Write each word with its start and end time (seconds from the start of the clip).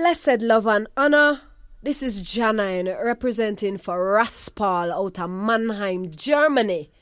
Blessed 0.00 0.42
love 0.42 0.68
and 0.68 0.86
honor. 0.96 1.40
This 1.82 2.04
is 2.04 2.22
Janine 2.22 2.86
representing 3.04 3.78
for 3.78 3.98
Raspal 4.16 4.92
out 4.92 5.18
of 5.18 5.28
Mannheim, 5.28 6.12
Germany. 6.12 6.92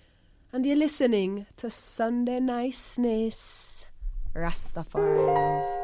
And 0.50 0.64
you're 0.64 0.76
listening 0.76 1.44
to 1.58 1.68
Sunday 1.68 2.40
Niceness. 2.40 3.86
Rastafari 4.34 5.26
love. 5.26 5.75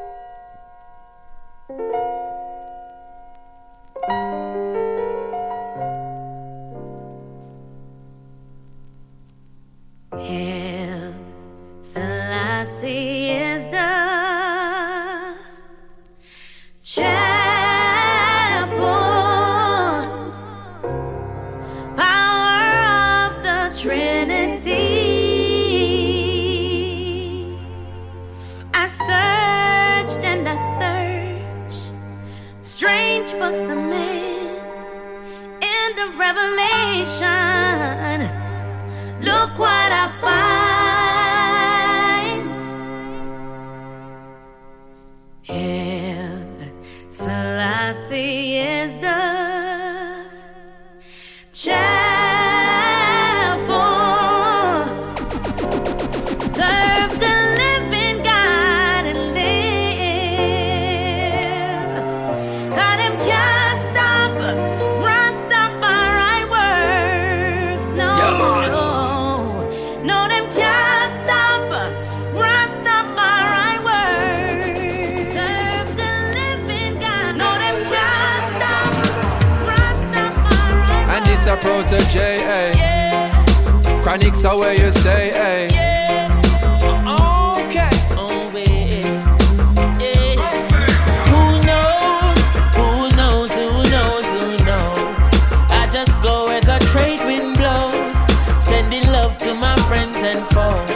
Where 96.45 96.61
the 96.61 96.79
trade 96.91 97.21
wind 97.25 97.57
blows, 97.57 98.15
sending 98.63 99.05
love 99.07 99.37
to 99.37 99.53
my 99.53 99.75
friends 99.87 100.17
and 100.17 100.45
foes, 100.47 100.89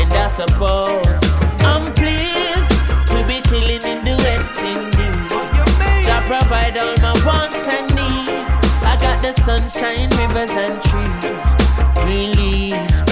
and 0.00 0.12
I 0.12 0.28
suppose 0.28 1.18
I'm 1.62 1.92
pleased 1.94 2.70
to 3.12 3.24
be 3.26 3.40
chilling 3.48 3.82
in 3.82 4.04
the 4.04 4.16
West 4.24 4.58
Indies. 4.58 6.08
I 6.08 6.22
provide 6.26 6.76
all 6.76 6.96
my 6.98 7.14
wants 7.24 7.66
and 7.66 7.88
needs. 7.94 8.52
I 8.82 8.96
got 9.00 9.22
the 9.22 9.32
sunshine, 9.42 10.10
rivers 10.20 10.50
and 10.50 10.80
trees, 10.82 12.04
green 12.04 12.32
leaves. 12.32 13.11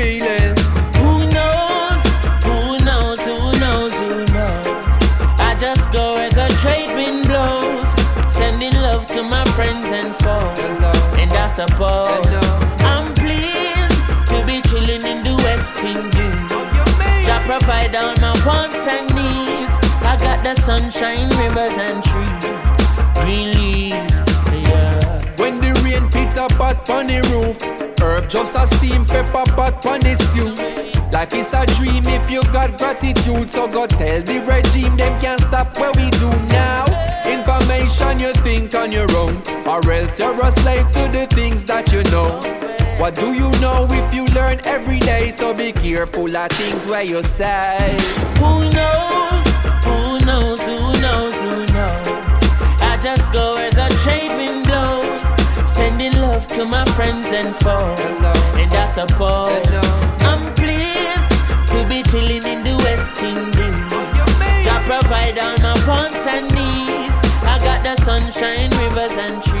Suppose 11.67 12.25
I'm 12.81 13.13
pleased 13.13 14.01
to 14.29 14.37
be 14.47 14.61
chilling 14.69 15.05
in 15.05 15.23
the 15.23 15.35
West 15.45 15.77
Indies. 15.77 16.51
I 17.29 17.37
provide 17.45 17.95
all 17.95 18.15
my 18.15 18.33
wants 18.45 18.87
and 18.87 19.07
needs. 19.13 19.73
I 20.01 20.17
got 20.17 20.43
the 20.43 20.59
sunshine, 20.61 21.29
rivers 21.41 21.77
and 21.77 22.03
trees. 22.03 22.65
Green 23.15 23.49
leaves, 23.59 24.17
yeah. 24.67 25.35
When 25.37 25.61
the 25.61 25.71
rain 25.83 26.09
pits 26.09 26.37
up 26.37 26.59
on 26.89 27.07
the 27.07 27.21
roof, 27.29 27.57
herb 28.01 28.27
just 28.27 28.55
a 28.55 28.65
steam 28.75 29.05
pepper 29.05 29.45
pot 29.51 29.85
on 29.85 29.99
the 29.99 30.15
stew. 30.15 30.55
Life 31.11 31.33
is 31.35 31.53
a 31.53 31.65
dream 31.77 32.07
if 32.07 32.31
you 32.31 32.41
got 32.51 32.77
gratitude. 32.79 33.49
So 33.51 33.67
go 33.67 33.85
tell 33.85 34.23
the 34.23 34.39
regime 34.47 34.97
them 34.97 35.21
can't 35.21 35.41
stop 35.41 35.77
what 35.77 35.95
we 35.95 36.09
do 36.09 36.29
now. 36.47 36.70
Information 37.91 38.19
you 38.21 38.33
think 38.41 38.73
on 38.73 38.89
your 38.89 39.11
own, 39.17 39.35
or 39.67 39.91
else 39.91 40.17
you're 40.17 40.39
a 40.45 40.51
slave 40.51 40.87
to 40.93 41.09
the 41.11 41.27
things 41.29 41.65
that 41.65 41.91
you 41.91 42.03
know. 42.03 42.39
What 42.97 43.15
do 43.15 43.33
you 43.33 43.51
know 43.59 43.85
if 43.89 44.13
you 44.13 44.25
learn 44.27 44.61
every 44.63 44.99
day? 44.99 45.31
So 45.31 45.53
be 45.53 45.73
careful 45.73 46.33
of 46.33 46.49
things 46.51 46.87
where 46.87 47.03
you 47.03 47.21
say. 47.21 47.97
Who 48.39 48.69
knows? 48.71 49.43
Who 49.83 50.25
knows? 50.25 50.61
Who 50.61 51.01
knows? 51.01 51.33
Who 51.33 51.65
knows? 51.75 52.07
I 52.79 52.97
just 53.03 53.29
go 53.33 53.55
where 53.55 53.71
the 53.71 53.89
trade 54.03 54.63
blows, 54.63 55.69
sending 55.69 56.13
love 56.13 56.47
to 56.47 56.65
my 56.65 56.85
friends 56.95 57.27
and 57.27 57.53
foes. 57.57 57.99
And 58.55 58.73
I 58.73 58.85
suppose 58.85 59.67
Hello. 59.67 59.81
I'm 60.31 60.53
pleased 60.53 61.31
to 61.71 61.85
be 61.89 62.03
chilling 62.09 62.45
in 62.47 62.63
the 62.63 62.75
West 62.85 63.17
Indies. 63.21 63.91
I 64.65 64.81
provide 64.87 65.37
all 65.39 65.57
my 65.57 65.87
wants 65.87 66.25
and 66.25 66.47
needs. 66.55 67.30
I 67.51 67.59
got 67.59 67.83
the 67.83 68.01
sunshine, 68.05 68.69
rivers 68.79 69.11
and 69.11 69.43
trees. 69.43 69.60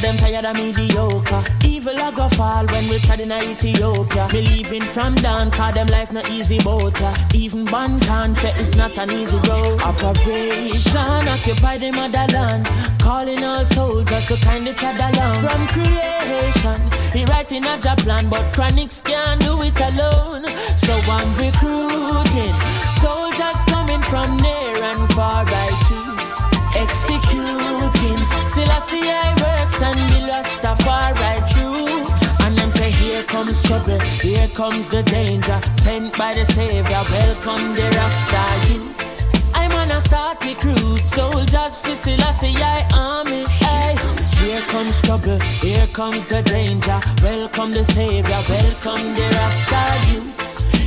Them 0.00 0.16
tired 0.18 0.44
of 0.44 0.56
mediocre. 0.56 1.42
Evil 1.64 1.96
a 1.96 2.12
go 2.12 2.28
fall 2.30 2.66
when 2.66 2.88
we 2.88 2.98
tried 2.98 3.20
in 3.20 3.32
Ethiopia. 3.32 4.28
Believing 4.30 4.82
from 4.82 5.14
down 5.14 5.50
Cause 5.50 5.72
them 5.72 5.86
life 5.86 6.12
not 6.12 6.28
easy 6.28 6.58
boat 6.58 7.00
Even 7.32 7.64
Banton 7.64 8.34
say 8.36 8.52
it's 8.56 8.76
not 8.76 8.98
an 8.98 9.10
easy 9.12 9.38
road. 9.48 9.80
Operation 9.80 11.28
Occupy 11.28 11.78
the 11.78 11.92
motherland. 11.92 12.66
Calling 12.98 13.44
all 13.44 13.64
soldiers 13.64 14.26
to 14.26 14.36
kind 14.38 14.68
of 14.68 14.76
trod 14.76 14.98
along. 14.98 15.38
From 15.42 15.66
creation 15.68 16.80
He 17.12 17.24
writing 17.24 17.64
a 17.64 17.78
job 17.78 17.98
plan 17.98 18.28
But 18.28 18.52
Chronixx 18.52 19.02
can't 19.04 19.40
do 19.40 19.62
it 19.62 19.78
alone. 19.80 20.44
So 20.76 20.92
I'm 21.08 21.28
recruiting 21.38 22.54
Soldiers 23.00 23.64
coming 23.66 24.02
from 24.02 24.36
near 24.36 24.82
and 24.82 25.08
far 25.14 25.44
I 25.46 25.83
I 28.84 28.86
see 28.86 29.10
I 29.10 29.30
works 29.40 29.80
and 29.80 29.98
Rastafari 30.28 31.48
truth. 31.52 32.44
And 32.44 32.58
them 32.58 32.70
say, 32.70 32.90
here 32.90 33.22
comes 33.22 33.62
trouble, 33.62 33.98
here 34.20 34.48
comes 34.48 34.88
the 34.88 35.02
danger. 35.02 35.58
Sent 35.76 36.18
by 36.18 36.34
the 36.34 36.44
Savior, 36.44 37.02
welcome 37.10 37.72
the 37.72 37.84
Rasta 37.96 38.68
youths. 38.68 39.26
I'm 39.54 39.70
gonna 39.70 40.02
start 40.02 40.44
recruit 40.44 41.06
soldiers 41.06 41.78
for 41.78 41.94
Selassie 41.94 42.56
I 42.58 42.86
army. 42.92 43.44
Here 44.44 44.60
comes 44.68 45.00
trouble, 45.00 45.38
here 45.38 45.86
comes 45.86 46.26
the 46.26 46.42
danger. 46.42 47.00
Welcome 47.22 47.70
the 47.70 47.84
Savior, 47.84 48.42
welcome 48.50 49.14
the 49.14 49.26
Rasta 49.38 50.12
youths. 50.12 50.34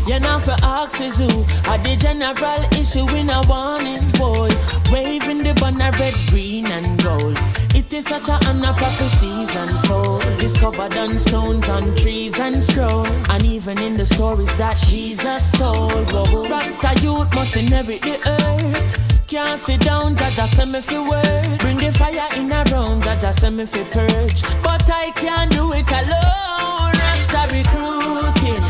You 0.08 0.20
know 0.22 0.40
for 0.40 0.56
is 1.02 1.18
who 1.18 1.28
Are 1.70 1.78
the 1.80 1.98
general 2.00 2.62
issue 2.80 3.10
in 3.10 3.30
a 3.30 3.42
warning 3.46 4.00
boy 4.18 4.50
Waving 4.90 5.44
the 5.44 5.54
banner 5.60 5.92
red, 6.00 6.16
green 6.28 6.68
and 6.68 7.04
gold 7.04 7.38
It 7.88 7.94
is 7.94 8.06
such 8.06 8.28
a 8.28 8.34
honor 8.50 8.74
prophecies 8.74 9.56
unfold 9.56 10.22
Discovered 10.39 10.98
on 10.98 11.18
stones, 11.18 11.69
on 11.69 11.95
trees 11.95 12.38
and 12.38 12.62
scrolls 12.62 13.07
And 13.30 13.45
even 13.45 13.80
in 13.80 13.95
the 13.95 14.06
stories 14.06 14.54
that 14.57 14.75
Jesus 14.75 15.51
told. 15.51 16.12
Rasta 16.51 17.01
youth 17.01 17.34
must 17.34 17.56
inherit 17.56 18.01
the 18.01 18.18
earth 18.28 19.28
Can't 19.28 19.57
sit 19.57 19.80
down, 19.80 20.18
Jaja 20.18 20.50
send 20.50 20.74
me 20.74 20.81
fi 20.81 21.00
work 21.00 21.60
Bring 21.62 21.78
the 21.78 21.94
fire 21.94 22.28
in 22.36 22.51
a 22.51 22.66
round, 22.74 23.04
Jaja 23.04 23.34
send 23.39 23.56
me 23.56 23.66
fi 23.66 23.86
purge 23.86 24.42
But 24.62 24.83
I 24.92 25.12
can't 25.16 25.50
do 25.54 25.72
it 25.72 25.88
alone 25.88 26.92
Rasta 26.92 27.56
recruiting 27.56 28.63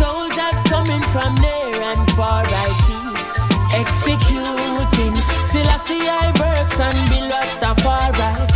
Soldiers 0.00 0.64
coming 0.64 1.02
from 1.14 1.36
near 1.36 1.80
and 1.80 2.10
far, 2.10 2.42
I 2.44 2.76
choose 2.88 3.04
executing. 3.74 5.14
Selassie 5.46 5.66
I 5.68 5.76
see 5.76 6.08
I 6.08 6.26
works 6.40 6.80
and 6.80 6.98
be 7.10 7.18
Rastafari 7.30 8.48
choose. 8.48 8.53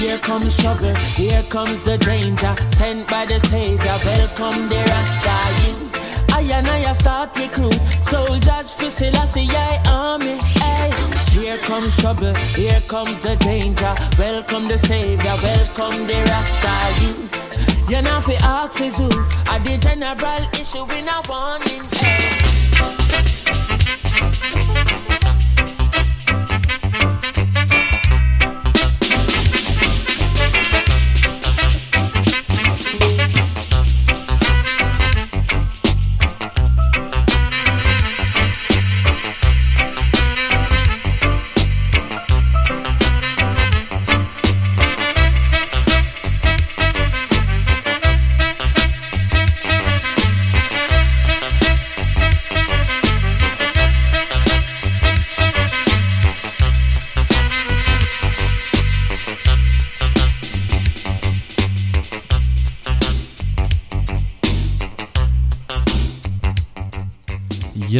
Here 0.00 0.16
comes 0.16 0.56
trouble, 0.56 0.94
here 1.14 1.42
comes 1.42 1.78
the 1.82 1.98
danger. 1.98 2.56
Sent 2.70 3.06
by 3.10 3.26
the 3.26 3.38
Savior, 3.38 4.00
welcome 4.02 4.66
the 4.66 4.78
Rasta 4.78 5.36
youth. 5.62 6.32
I 6.32 6.40
and 6.40 6.66
I 6.66 6.90
start 6.92 7.36
recruit 7.36 7.74
soldiers 8.02 8.72
for 8.72 8.88
Selassie 8.88 9.50
I 9.50 9.78
army. 9.86 10.38
Hey, 10.56 10.90
here 11.38 11.58
comes 11.58 11.94
trouble, 11.98 12.32
here 12.56 12.80
comes 12.88 13.20
the 13.20 13.36
danger. 13.36 13.94
Welcome 14.18 14.66
the 14.66 14.78
Savior, 14.78 15.36
welcome 15.42 16.06
the 16.06 16.24
Rasta 16.30 17.04
youth. 17.04 17.90
You 17.90 18.00
know 18.00 18.20
fi 18.22 18.36
ask 18.36 18.80
is 18.80 18.96
who 18.96 19.10
Are 19.50 19.58
the 19.58 19.76
general 19.76 20.42
issue 20.58 20.86
in 20.92 21.08
a 21.08 21.20
warning 21.28 21.84
Yes, 21.92 22.39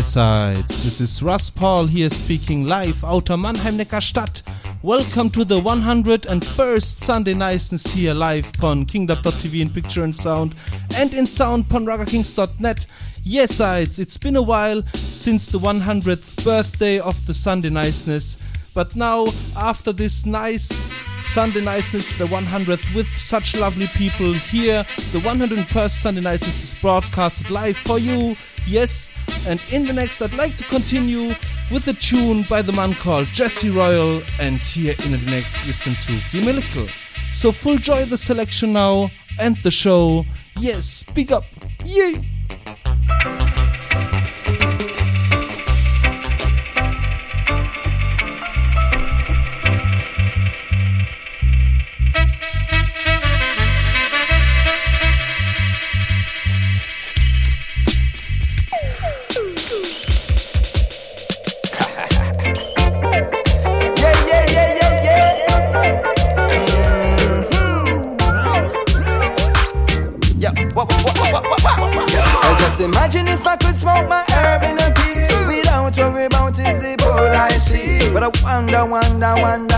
sides. 0.02 0.84
This 0.84 1.00
is 1.00 1.22
Russ 1.22 1.50
Paul 1.50 1.86
here 1.86 2.08
speaking 2.10 2.64
live 2.64 3.04
out 3.04 3.30
of 3.30 3.40
Mannheim 3.40 3.76
Neckarstadt. 3.76 4.42
Welcome 4.82 5.30
to 5.30 5.44
the 5.44 5.60
101st 5.60 6.98
Sunday 6.98 7.34
Niceness 7.34 7.84
here 7.92 8.14
live 8.14 8.50
on 8.62 8.86
KingDub.tv 8.86 9.60
in 9.60 9.70
picture 9.70 10.04
and 10.04 10.14
sound 10.14 10.54
and 10.96 11.12
in 11.12 11.26
sound 11.26 11.66
on 11.74 11.84
raggakings.net. 11.84 12.86
Yes. 13.22 13.60
It's 13.98 14.16
been 14.16 14.36
a 14.36 14.42
while 14.42 14.82
since 14.94 15.46
the 15.46 15.58
100th 15.58 16.44
birthday 16.44 16.98
of 16.98 17.26
the 17.26 17.34
Sunday 17.34 17.70
Niceness, 17.70 18.38
but 18.74 18.96
now 18.96 19.26
after 19.56 19.92
this 19.92 20.24
nice 20.24 20.68
Sunday 21.24 21.60
Niceness, 21.60 22.16
the 22.18 22.26
100th, 22.26 22.94
with 22.94 23.06
such 23.06 23.56
lovely 23.56 23.86
people 23.88 24.32
here. 24.32 24.84
The 25.12 25.20
101st 25.20 25.90
Sunday 25.90 26.22
Niceness 26.22 26.64
is 26.64 26.80
broadcasted 26.80 27.50
live 27.50 27.76
for 27.76 27.98
you. 27.98 28.36
Yes, 28.66 29.10
and 29.46 29.60
in 29.70 29.86
the 29.86 29.92
next, 29.92 30.22
I'd 30.22 30.34
like 30.34 30.56
to 30.56 30.64
continue 30.64 31.34
with 31.70 31.88
a 31.88 31.92
tune 31.92 32.44
by 32.48 32.62
the 32.62 32.72
man 32.72 32.92
called 32.94 33.26
Jesse 33.28 33.70
Royal. 33.70 34.22
And 34.38 34.58
here 34.58 34.94
in 35.04 35.12
the 35.12 35.30
next, 35.30 35.64
listen 35.66 35.94
to 35.94 36.20
Gimme 36.30 36.52
Little. 36.52 36.88
So, 37.32 37.52
full 37.52 37.78
joy 37.78 38.04
the 38.04 38.18
selection 38.18 38.72
now 38.72 39.10
and 39.38 39.56
the 39.62 39.70
show. 39.70 40.24
Yes, 40.56 41.04
big 41.14 41.32
up. 41.32 41.44
Yay! 41.84 42.24
wonder 79.20 79.42
one 79.42 79.69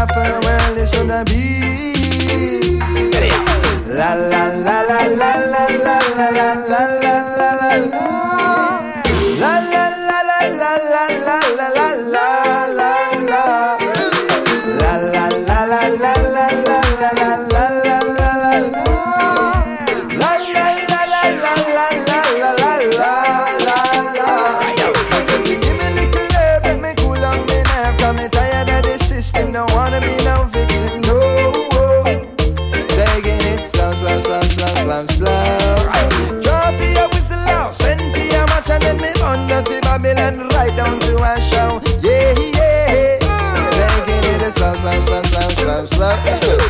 slow, 45.62 45.86
slow 45.86 46.16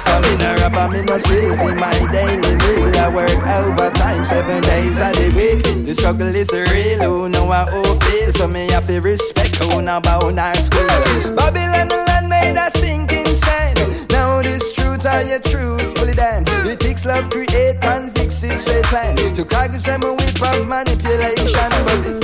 I'm 0.06 0.24
in 0.24 0.40
a 0.40 0.54
rap, 0.60 0.76
I'm 0.76 0.94
in 0.94 1.08
a 1.08 1.18
sleep 1.18 1.60
In 1.60 1.76
my 1.80 1.96
daily 2.12 2.56
meal, 2.56 2.96
I 2.98 3.08
work 3.08 3.30
overtime 3.30 4.24
Seven 4.24 4.62
days 4.62 4.98
of 5.00 5.12
the 5.16 5.32
week. 5.36 5.86
The 5.86 5.94
struggle 5.94 6.34
is 6.34 6.50
real, 6.52 7.00
who 7.00 7.28
know 7.28 7.50
how 7.50 7.66
who 7.66 7.82
feel? 8.00 8.32
So 8.32 8.46
me 8.46 8.70
have 8.70 8.86
to 8.86 9.00
respect 9.00 9.56
who 9.56 9.82
know 9.82 9.98
about 9.98 10.38
our 10.38 10.54
school. 10.56 10.86
Babylon 11.36 11.88
land 11.88 12.28
made 12.28 12.56
a 12.56 12.70
sinking 12.78 13.34
sand 13.34 13.78
Now 14.10 14.42
this 14.42 14.74
truth 14.74 15.06
are 15.06 15.22
you 15.22 15.38
truthfully 15.38 16.12
then 16.12 16.44
The 16.44 16.76
ticks 16.78 17.04
love 17.04 17.30
create 17.30 17.80
convicts 17.80 18.42
it's 18.42 18.66
a 18.68 18.82
plan 18.82 19.16
To 19.16 19.42
a 19.42 20.14
whip 20.14 20.42
of 20.42 20.66
manipulation 20.68 21.70
But 21.86 22.21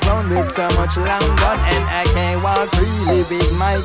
clown 0.00 0.28
with 0.28 0.50
so 0.52 0.66
much 0.76 0.96
long 0.96 1.26
gun 1.36 1.58
And 1.74 1.84
I 1.88 2.04
can't 2.14 2.42
walk 2.42 2.74
freely 2.74 3.22
with 3.24 3.52
my 3.52 3.76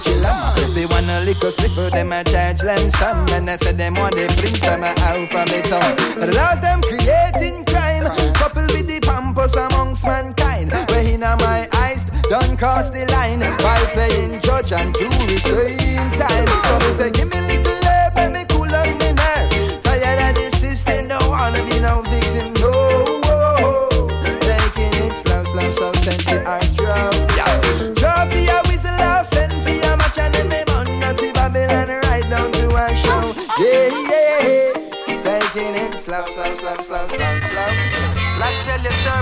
If 0.57 0.73
they 0.73 0.85
wanna 0.85 1.21
lick 1.21 1.43
a 1.43 1.51
slipper, 1.51 1.89
them 1.89 2.11
I 2.11 2.23
charge 2.23 2.59
them 2.59 2.89
some 2.91 3.27
And 3.29 3.49
I 3.49 3.57
said 3.57 3.77
them 3.77 3.95
want 3.95 4.15
they 4.15 4.27
bring 4.39 4.55
from 4.55 4.81
my 4.81 4.93
out 5.07 5.29
from 5.31 5.47
the 5.47 5.61
town. 5.63 5.95
But 6.19 6.31
the 6.31 6.35
laws 6.35 6.61
them 6.61 6.81
creating 6.81 7.65
crime 7.65 8.05
Coupled 8.33 8.71
with 8.71 8.87
the 8.87 8.99
pampas 8.99 9.55
amongst 9.55 10.05
mankind. 10.05 10.71
Where 10.89 11.07
in 11.07 11.21
my 11.21 11.67
eyes 11.73 12.05
don't 12.29 12.57
cross 12.57 12.89
the 12.89 13.05
line 13.07 13.41
By 13.61 13.79
playing 13.93 14.41
judge 14.41 14.71
and 14.71 14.93
jury 14.95 15.37
same 15.37 16.11
time. 16.11 16.47
So 16.47 16.79
me 16.79 16.93
say 16.93 17.11
give 17.11 17.29
me 17.29 17.41
little 17.41 17.84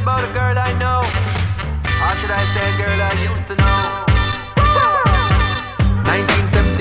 about 0.04 0.28
a 0.28 0.32
girl 0.36 0.60
I 0.60 0.76
know. 0.76 1.00
Or 2.04 2.12
should 2.20 2.28
I 2.36 2.44
say, 2.52 2.60
a 2.60 2.76
girl 2.76 3.00
I 3.00 3.16
used 3.24 3.48
to 3.48 3.56
know? 3.56 4.04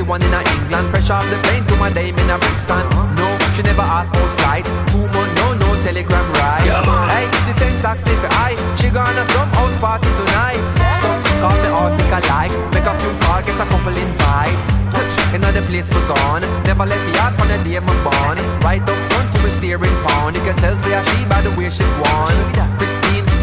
1971 0.03 0.27
in 0.27 0.35
a 0.35 0.43
England, 0.59 0.91
fresh 0.91 1.07
off 1.07 1.23
the 1.31 1.39
plane 1.47 1.63
to 1.71 1.75
my 1.79 1.87
dame 1.87 2.19
in 2.19 2.27
a 2.27 2.37
Brixton. 2.43 2.83
No, 3.15 3.31
she 3.55 3.63
never 3.63 3.87
asked 3.87 4.11
about 4.11 4.27
flight. 4.43 4.67
Two 4.91 5.07
months, 5.15 5.31
no, 5.39 5.55
no 5.55 5.71
telegram 5.87 6.27
ride. 6.35 6.67
hey, 7.15 7.31
the 7.47 7.55
same 7.63 7.79
taxi 7.79 8.11
for 8.19 8.33
I. 8.43 8.59
She 8.75 8.91
gonna 8.91 9.25
some 9.31 9.51
house 9.55 9.79
party 9.79 10.11
tonight. 10.19 10.59
So 10.99 11.07
call 11.39 11.55
me 11.63 11.71
article 11.71 12.27
like, 12.27 12.51
make 12.75 12.91
a 12.91 12.95
few 12.99 13.15
calls, 13.23 13.47
get 13.47 13.55
a 13.55 13.67
couple 13.71 13.95
invites. 13.95 14.67
Another 15.39 15.63
place 15.71 15.87
we're 15.95 16.09
gone. 16.11 16.43
Never 16.67 16.91
left 16.91 17.07
the 17.07 17.15
yard 17.15 17.39
from 17.39 17.47
the 17.55 17.59
day 17.63 17.79
I'm 17.79 17.87
born. 18.03 18.43
Right 18.67 18.83
up 18.83 18.99
front 19.15 19.31
to 19.31 19.47
a 19.47 19.51
steering 19.55 19.97
pound. 20.11 20.35
You 20.35 20.43
can 20.43 20.59
tell 20.59 20.75
say 20.83 20.91
she 21.07 21.23
by 21.31 21.39
the 21.41 21.55
way 21.55 21.71
she 21.71 21.87
won. 22.03 22.63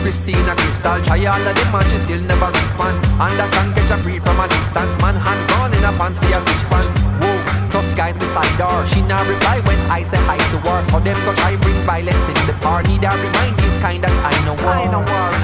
Christina, 0.01 0.55
Crystal, 0.55 0.99
try 1.03 1.19
all 1.27 1.39
of 1.39 1.55
them 1.55 1.75
and 1.75 1.87
she 1.91 1.97
still 2.05 2.23
never 2.23 2.49
respond. 2.49 2.97
Understand, 3.19 3.75
catch 3.75 3.91
a 3.91 3.97
free 4.01 4.19
from 4.19 4.39
a 4.39 4.47
distance. 4.47 4.95
Man, 5.01 5.15
hand 5.15 5.41
gone 5.49 5.73
in 5.73 5.83
a 5.83 5.91
pants 5.99 6.19
for 6.19 6.29
your 6.31 6.41
six 6.41 6.65
pants. 6.71 6.93
Whoa, 7.19 7.35
tough 7.69 7.89
guys 7.95 8.17
beside 8.17 8.55
her. 8.57 8.87
She 8.87 9.01
not 9.01 9.27
reply 9.27 9.59
when 9.67 9.79
I 9.91 10.03
say 10.03 10.17
hi 10.23 10.37
to 10.37 10.57
her. 10.65 10.83
So 10.89 10.99
them 10.99 11.17
go 11.25 11.33
try 11.35 11.55
bring 11.57 11.79
violence 11.83 12.25
in 12.31 12.39
the 12.47 12.55
bar. 12.63 12.81
Need 12.83 13.03
a 13.03 13.11
remind 13.11 13.55
these 13.59 13.77
kind 13.83 14.03
that 14.03 14.15
I 14.23 14.33
know 14.47 14.55
war. 14.63 14.87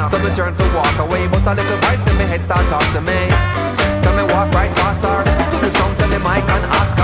So 0.09 0.17
me 0.24 0.33
turn 0.33 0.55
to 0.55 0.65
walk 0.74 0.97
away, 1.00 1.27
but 1.27 1.45
a 1.45 1.53
little 1.53 1.79
voice 1.83 2.03
in 2.07 2.15
my 2.17 2.25
head 2.25 2.43
start 2.43 2.65
talk 2.71 2.85
to 2.95 3.01
me. 3.01 3.29
Tell 4.03 4.15
me 4.15 4.24
walk 4.33 4.50
right 4.55 4.71
past 4.79 5.03
her. 5.03 5.24
To 5.24 5.57
the 5.59 5.71
song, 5.77 5.95
tell 5.97 6.09
the 6.09 6.19
mic 6.19 6.43
and 6.47 6.65
ask 6.79 6.97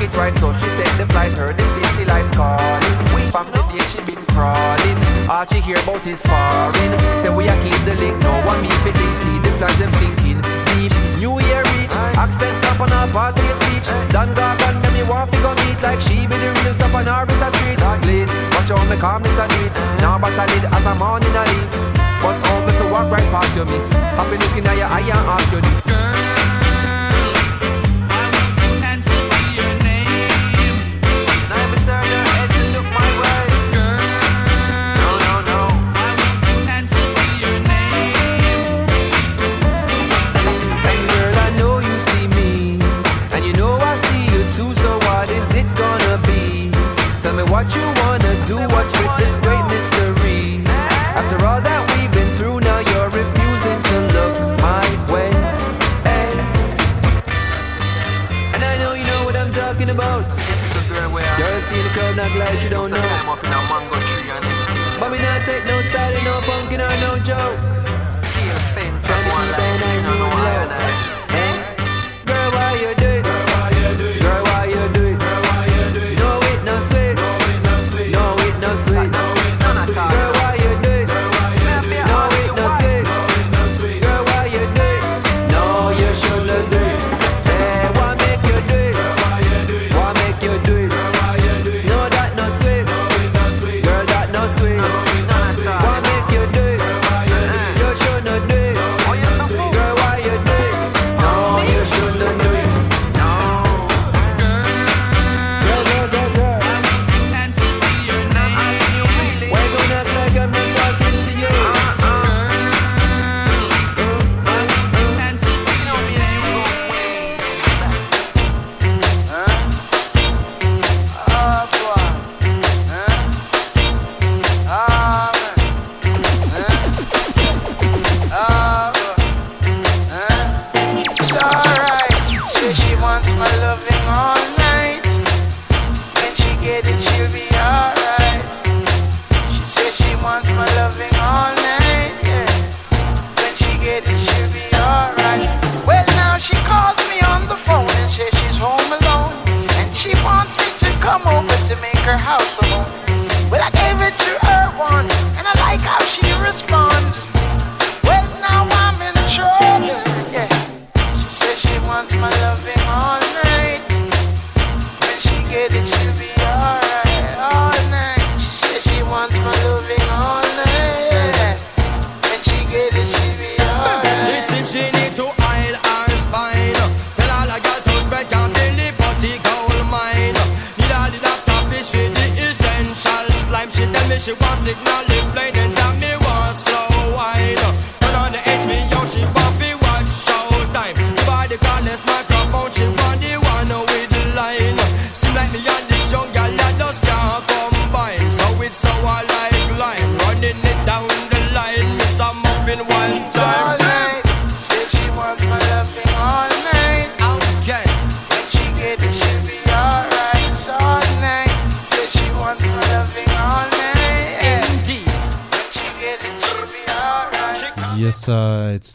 it 0.00 0.12
right, 0.16 0.36
so 0.38 0.52
she 0.54 0.68
take 0.80 0.96
the 0.96 1.06
flight. 1.12 1.32
Heard 1.32 1.56
the 1.56 1.66
city 1.76 2.04
lights 2.04 2.32
calling. 2.32 2.96
From 3.30 3.46
the 3.52 3.62
day 3.70 3.84
she 3.92 4.00
been 4.02 4.20
crawling, 4.32 4.98
all 5.28 5.44
she 5.44 5.60
hear 5.60 5.78
about 5.78 6.06
is 6.06 6.20
foreign. 6.24 6.92
Say 7.20 7.30
we 7.30 7.46
a 7.48 7.54
keep 7.62 7.78
the 7.84 7.94
link, 8.00 8.16
no 8.24 8.32
one 8.44 8.60
me 8.62 8.70
fitting. 8.82 9.14
See 9.22 9.38
the 9.38 9.50
plans 9.60 9.78
them 9.78 9.92
sinking 10.00 10.40
deep. 10.74 10.92
New 11.20 11.38
year 11.40 11.62
reach, 11.76 11.94
accent 12.16 12.56
up 12.64 12.80
on 12.80 12.90
her 12.90 13.06
party 13.12 13.44
speech. 13.60 13.86
Done 14.10 14.34
got 14.34 14.60
and 14.66 14.82
them 14.82 14.92
me 14.94 15.02
want 15.04 15.30
to 15.30 15.50
meet 15.62 15.80
like 15.82 16.00
she 16.00 16.26
be 16.26 16.36
the 16.36 16.50
real 16.64 16.74
top 16.80 16.94
on 16.94 17.08
our 17.08 17.26
visa 17.26 17.48
street. 17.60 17.78
Please 18.02 18.30
watch 18.56 18.70
out 18.72 18.86
me 18.88 18.96
calmness 18.96 19.38
and 19.38 19.50
do 19.52 19.66
it. 19.68 19.74
Now 20.00 20.18
but 20.18 20.32
I 20.34 20.46
lead 20.48 20.64
as 20.64 20.86
I'm 20.86 21.02
on 21.02 21.22
in 21.22 21.30
a 21.30 21.44
leave. 21.44 21.70
But 22.20 22.36
how 22.44 22.60
me 22.66 22.72
to 22.80 22.86
walk 22.92 23.10
right 23.12 23.28
past 23.30 23.54
your 23.56 23.64
miss? 23.64 23.92
Happy 23.92 24.36
looking 24.36 24.66
at 24.66 24.76
your 24.76 24.88
eye 24.88 25.00
and 25.00 25.24
ask 25.34 25.52
you 25.52 25.60
this. 25.60 25.86
Now 25.86 26.39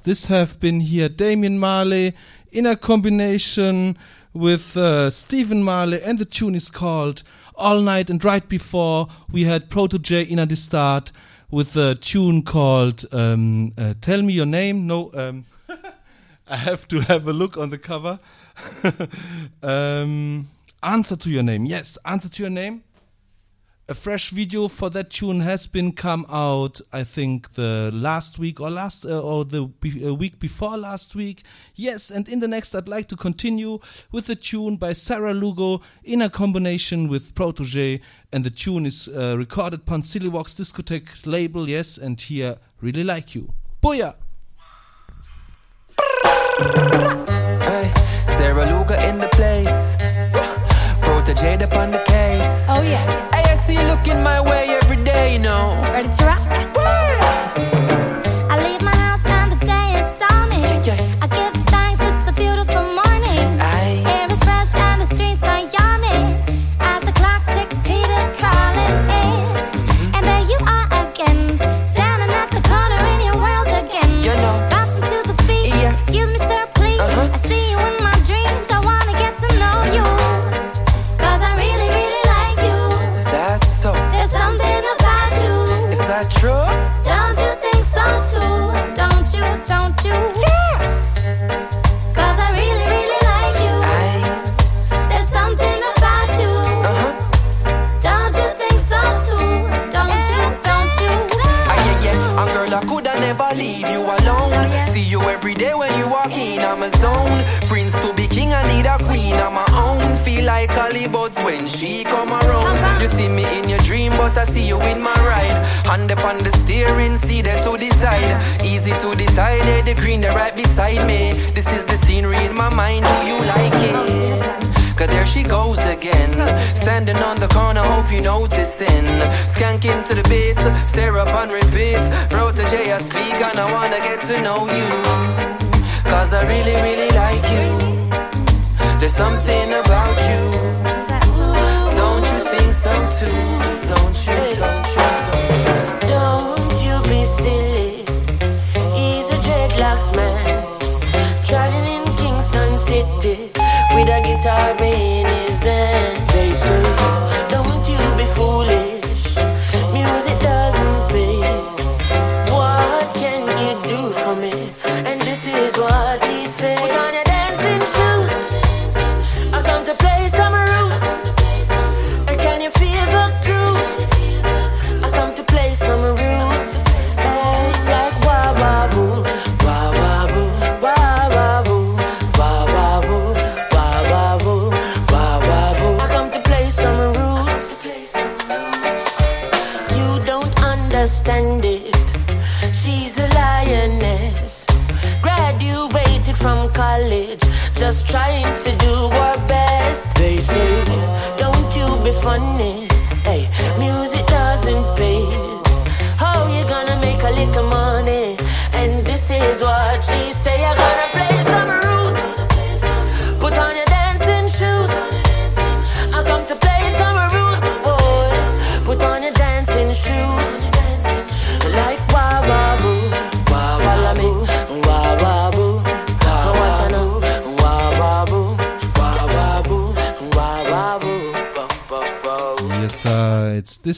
This 0.06 0.26
have 0.26 0.60
been 0.60 0.82
here 0.82 1.10
Damian 1.10 1.58
Marley 1.58 2.14
in 2.52 2.68
a 2.68 2.76
combination 2.76 3.98
with 4.36 4.78
uh, 4.78 5.10
Stephen 5.10 5.64
Marley, 5.64 6.00
and 6.00 6.20
the 6.20 6.26
tune 6.26 6.54
is 6.54 6.70
called 6.70 7.24
All 7.56 7.82
Night. 7.82 8.12
And 8.12 8.24
right 8.24 8.48
before, 8.48 9.08
we 9.32 9.46
had 9.46 9.72
Protoje 9.72 10.30
in 10.30 10.38
at 10.38 10.50
the 10.50 10.56
start 10.56 11.12
with 11.50 11.76
a 11.76 11.96
tune 11.96 12.44
called 12.44 13.04
um, 13.12 13.74
uh, 13.80 13.96
Tell 14.00 14.22
Me 14.22 14.34
Your 14.34 14.46
Name. 14.46 14.86
No, 14.86 15.10
um, 15.16 15.46
I 16.48 16.58
have 16.58 16.88
to 16.90 17.00
have 17.00 17.28
a 17.28 17.34
look 17.34 17.58
on 17.58 17.72
the 17.72 17.80
cover. 17.80 18.20
um, 19.64 20.50
answer 20.84 21.16
to 21.16 21.32
Your 21.32 21.42
Name. 21.42 21.66
Yes, 21.66 21.98
Answer 22.06 22.30
to 22.30 22.44
Your 22.44 22.52
Name 22.52 22.84
a 23.88 23.94
fresh 23.94 24.32
video 24.32 24.68
for 24.68 24.90
that 24.90 25.12
tune 25.12 25.42
has 25.42 25.68
been 25.68 25.92
come 25.92 26.26
out 26.30 26.82
i 26.92 27.04
think 27.04 27.54
the 27.54 27.92
last 27.94 28.40
week 28.40 28.60
or 28.60 28.72
last 28.72 29.06
uh, 29.06 29.20
or 29.20 29.46
the 29.46 29.62
be- 29.80 30.04
uh, 30.08 30.12
week 30.14 30.40
before 30.40 30.76
last 30.76 31.14
week. 31.14 31.44
Yes 31.76 32.10
and 32.10 32.28
in 32.28 32.40
the 32.40 32.48
next 32.48 32.74
i'd 32.74 32.88
like 32.88 33.08
to 33.10 33.16
continue 33.16 33.78
with 34.12 34.26
the 34.26 34.36
tune 34.36 34.76
by 34.78 34.94
Sara 34.94 35.34
Lugo 35.34 35.82
in 36.04 36.22
a 36.22 36.30
combination 36.30 37.08
with 37.08 37.36
Protoje 37.36 38.02
and 38.32 38.44
the 38.44 38.50
tune 38.50 38.88
is 38.88 39.08
uh, 39.08 39.36
recorded 39.38 39.82
on 39.88 40.02
Silly 40.02 40.30
Walks 40.30 40.54
Discotheque 40.56 41.28
label 41.28 41.70
yes 41.70 41.98
and 41.98 42.20
here 42.20 42.58
really 42.82 43.04
like 43.04 43.36
you. 43.36 43.54
Booyah! 43.84 44.16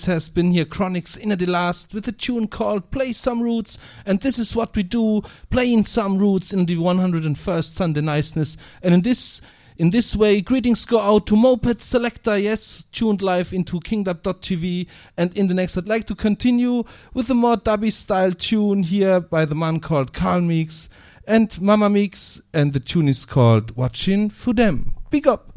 has 0.08 0.28
been 0.28 0.52
here, 0.52 0.65
Chronixx 0.65 1.17
in 1.17 1.30
the 1.30 1.46
last, 1.46 1.93
with 1.93 2.08
a 2.08 2.12
tune 2.12 2.48
called 2.48 2.89
Play 2.89 3.12
Some 3.12 3.41
Roots. 3.41 3.78
And 4.06 4.20
this 4.20 4.39
is 4.39 4.56
what 4.56 4.76
we 4.76 4.84
do, 4.84 5.22
playing 5.50 5.86
some 5.86 6.17
roots 6.17 6.52
in 6.52 6.65
the 6.65 6.76
101st 6.78 7.76
Sunday 7.76 8.02
Niceness. 8.02 8.58
And 8.82 8.93
in 8.93 9.02
this 9.02 9.41
in 9.78 9.91
this 9.91 10.15
way, 10.15 10.41
greetings 10.41 10.86
go 10.86 11.00
out 11.00 11.28
to 11.28 11.36
Moped 11.36 11.84
Selector, 11.84 12.36
yes, 12.36 12.86
tuned 12.91 13.22
live 13.22 13.54
into 13.54 13.80
kingdub.tv. 13.80 14.88
And 15.17 15.38
in 15.38 15.48
the 15.48 15.54
next, 15.54 15.78
I'd 15.78 15.88
like 15.88 16.06
to 16.08 16.15
continue 16.15 16.84
with 17.13 17.30
a 17.30 17.36
more 17.36 17.58
dubby 17.58 17.91
style 17.91 18.32
tune 18.32 18.82
here 18.82 19.20
by 19.20 19.46
the 19.46 19.54
man 19.54 19.80
called 19.80 20.13
Carl 20.13 20.41
Meeks 20.41 20.89
and 21.28 21.62
Mama 21.62 21.91
Meeks. 21.91 22.41
And 22.56 22.74
the 22.74 22.80
tune 22.80 23.08
is 23.08 23.24
called 23.24 23.78
Watching 23.78 24.32
for 24.32 24.52
Them. 24.52 24.96
Big 25.12 25.28
up! 25.28 25.54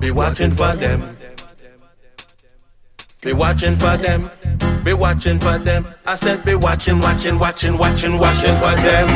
Be 0.00 0.12
watching 0.12 0.52
for 0.52 0.76
them. 0.76 1.16
Be 3.20 3.32
watching 3.32 3.76
for 3.76 3.96
them. 3.96 4.30
Be 4.84 4.92
watching 4.92 5.40
for 5.40 5.58
them. 5.58 5.88
I 6.06 6.14
said 6.14 6.44
be 6.44 6.54
watching, 6.54 7.00
watching, 7.00 7.36
watching, 7.38 7.76
watching, 7.76 8.16
watching 8.16 8.54
for 8.58 8.76
them. 8.76 9.06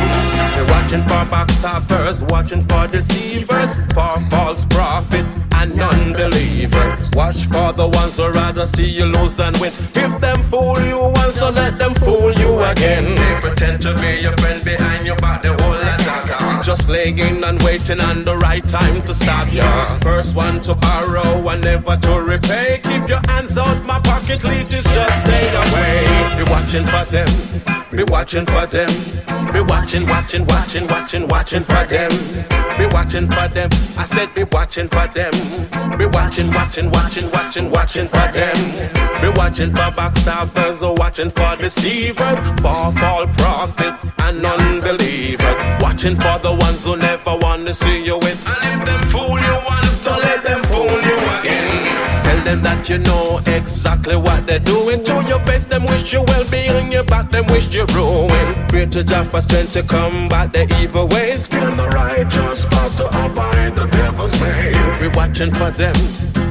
Be 0.56 0.72
watching 0.72 1.02
for 1.02 1.24
backstabbers, 1.30 2.28
watching 2.28 2.66
for 2.66 2.88
deceivers, 2.88 3.76
for 3.92 4.20
false 4.28 4.64
prophets 4.66 5.41
and 5.54 5.80
unbelievers. 5.80 7.10
Watch 7.14 7.46
for 7.46 7.72
the 7.72 7.88
ones 7.88 8.16
who 8.16 8.28
rather 8.30 8.66
see 8.66 8.88
you 8.88 9.06
lose 9.06 9.34
than 9.34 9.52
win. 9.60 9.72
If 9.94 10.20
them 10.20 10.42
fool 10.44 10.80
you 10.80 10.98
once, 10.98 11.36
don't 11.36 11.54
let 11.54 11.78
them 11.78 11.94
fool 11.94 12.32
you 12.32 12.60
again. 12.62 13.14
They 13.14 13.40
pretend 13.40 13.82
to 13.82 13.94
be 13.94 14.20
your 14.20 14.36
friend 14.38 14.64
behind 14.64 15.06
your 15.06 15.16
back, 15.16 15.42
they 15.42 15.48
whole 15.48 15.74
attacker. 15.74 16.62
Just 16.62 16.88
laying 16.88 17.44
and 17.44 17.62
waiting 17.62 18.00
on 18.00 18.24
the 18.24 18.36
right 18.36 18.66
time 18.68 19.00
to 19.02 19.14
stab 19.14 19.52
ya. 19.52 19.98
First 20.00 20.34
one 20.34 20.60
to 20.62 20.74
borrow 20.74 21.48
and 21.48 21.64
never 21.64 21.96
to 21.96 22.20
repay. 22.20 22.80
Keep 22.82 23.08
your 23.08 23.20
hands 23.26 23.58
out 23.58 23.84
my 23.84 23.98
pocket, 24.00 24.44
leeches 24.44 24.84
just 24.84 25.16
stay 25.24 25.48
away. 25.62 26.06
Be 26.36 26.50
watching 26.50 26.84
for 26.84 27.04
them, 27.10 27.30
be 27.96 28.04
watching 28.04 28.46
for 28.46 28.66
them. 28.66 28.90
Be 29.52 29.60
watching, 29.60 30.06
watching, 30.06 30.46
watching, 30.46 30.86
watching, 30.86 31.28
watching 31.28 31.62
for 31.62 31.84
them. 31.84 32.61
Be 32.78 32.86
watching 32.86 33.26
for 33.30 33.48
them. 33.48 33.70
I 33.96 34.04
said 34.04 34.34
be 34.34 34.44
watching 34.44 34.88
for 34.88 35.06
them. 35.08 35.32
Be 35.98 36.06
watching, 36.06 36.50
watching, 36.52 36.90
watching, 36.90 37.30
watching, 37.30 37.70
watching 37.70 38.08
for 38.08 38.28
them. 38.32 38.56
Be 39.20 39.28
watching 39.38 39.70
for 39.70 39.90
backstabbers 39.92 40.82
or 40.82 40.94
watching 40.94 41.30
for 41.30 41.56
deceivers, 41.56 42.38
for 42.60 42.92
false 42.98 43.30
prophets 43.36 43.96
and 44.18 44.44
unbelievers. 44.44 45.82
Watching 45.82 46.16
for 46.16 46.38
the 46.38 46.56
ones 46.58 46.84
who 46.84 46.96
never 46.96 47.36
want 47.36 47.66
to 47.66 47.74
see 47.74 48.04
you 48.04 48.18
win. 48.18 48.36
And 48.46 48.80
if 48.80 48.86
them 48.86 49.02
fool 49.10 49.38
you 49.38 49.56
once, 49.68 49.98
don't 49.98 50.20
let 50.20 50.41
Tell 52.32 52.44
them 52.44 52.62
that 52.62 52.88
you 52.88 52.96
know 52.96 53.42
exactly 53.44 54.16
what 54.16 54.46
they're 54.46 54.58
doing. 54.58 55.04
To 55.04 55.22
your 55.28 55.38
face, 55.40 55.66
them 55.66 55.84
wish 55.84 56.14
you 56.14 56.22
well 56.22 56.48
being 56.48 56.90
your 56.90 57.04
back, 57.04 57.30
them 57.30 57.44
wish 57.48 57.66
you 57.74 57.84
ruin. 57.92 58.54
Pray 58.68 58.86
to 58.86 59.04
Jah 59.04 59.24
for 59.26 59.42
strength 59.42 59.74
to 59.74 59.82
combat 59.82 60.50
the 60.50 60.64
evil 60.80 61.06
ways. 61.08 61.46
Kill 61.46 61.76
the 61.76 61.88
righteous 61.88 62.64
path 62.64 62.96
to 62.96 63.06
avoid 63.24 63.76
the 63.76 63.86
devil's 63.86 64.32
ways. 64.40 64.74
We're 64.98 65.10
watching 65.10 65.52
for 65.52 65.70
them. 65.72 65.94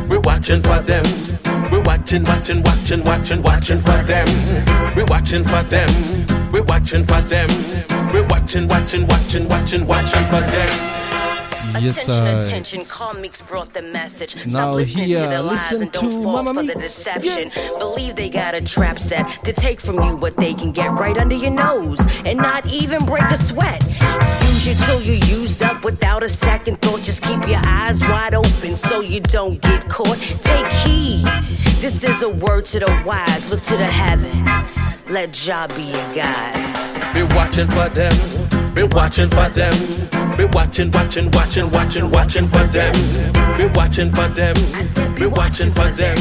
We're 0.07 0.19
watching 0.19 0.61
for 0.61 0.79
them. 0.81 1.03
We're 1.71 1.81
watching, 1.81 2.25
watching, 2.25 2.61
watching, 2.61 3.03
watching, 3.03 3.41
watching 3.41 3.81
for 3.81 4.03
them. 4.03 4.27
We're 4.95 5.05
watching 5.05 5.43
for 5.43 5.63
them. 5.63 5.89
We're 6.51 6.61
watching 6.61 7.07
for 7.07 7.21
them. 7.21 7.49
We're 8.13 8.27
watching, 8.27 8.67
watching, 8.67 9.07
watching, 9.07 9.47
watching, 9.47 9.87
watching 9.87 10.25
for 10.25 10.41
them. 10.41 11.20
Yes, 11.79 12.03
attention, 12.03 12.11
I. 12.13 12.43
attention. 12.45 12.85
Comics 12.85 13.41
brought 13.41 13.73
the 13.73 13.81
message. 13.81 14.31
Stop 14.31 14.51
Now 14.51 14.73
listening 14.73 15.05
here, 15.07 15.23
to 15.23 15.27
their 15.29 15.41
lies 15.41 15.71
listen 15.71 15.81
and 15.83 15.91
don't 15.91 16.03
to 16.11 16.23
fall 16.23 16.33
Mama 16.43 16.53
for 16.53 16.61
the 16.63 16.75
Mix. 16.75 16.95
deception. 16.95 17.23
Yes. 17.23 17.77
Believe 17.79 18.15
they 18.15 18.29
got 18.29 18.53
a 18.55 18.61
trap 18.61 18.99
set 18.99 19.25
to 19.45 19.53
take 19.53 19.79
from 19.79 19.95
you 20.03 20.15
what 20.15 20.35
they 20.37 20.53
can 20.53 20.71
get 20.71 20.91
right 20.99 21.17
under 21.17 21.35
your 21.35 21.51
nose 21.51 21.99
and 22.25 22.37
not 22.37 22.65
even 22.67 23.05
break 23.05 23.23
a 23.23 23.37
sweat. 23.47 23.83
Use 23.85 24.67
it 24.67 24.77
till 24.85 25.01
you're 25.01 25.23
used 25.39 25.63
up 25.63 25.83
without 25.83 26.23
a 26.23 26.29
second 26.29 26.81
thought. 26.81 27.01
Just 27.01 27.21
keep 27.21 27.47
your 27.47 27.61
eyes 27.65 27.99
wide 28.01 28.35
open 28.35 28.77
so 28.77 29.01
you 29.01 29.19
don't 29.21 29.59
get 29.61 29.87
caught. 29.89 30.17
Take 30.43 30.71
heed. 30.73 31.25
This 31.79 32.03
is 32.03 32.21
a 32.21 32.29
word 32.29 32.65
to 32.67 32.79
the 32.79 33.03
wise. 33.05 33.49
Look 33.49 33.61
to 33.63 33.77
the 33.77 33.85
heavens. 33.85 34.47
Let 35.09 35.31
Jah 35.31 35.67
be 35.75 35.83
your 35.83 36.13
guide. 36.13 37.13
Be 37.13 37.23
watching 37.35 37.67
for 37.67 37.89
them. 37.89 38.13
Be 38.73 38.83
watching 38.83 39.29
for 39.29 39.49
them. 39.49 39.73
Be 40.41 40.47
watching, 40.47 40.89
watching, 40.89 41.29
watching, 41.29 41.69
watching, 41.69 42.09
watching 42.09 42.47
for 42.47 42.63
them. 42.73 42.93
Be 43.59 43.67
watching 43.75 44.11
for 44.11 44.27
them. 44.29 44.55
Be 45.13 45.27
watching 45.27 45.71
for 45.71 45.91
them. 45.91 46.17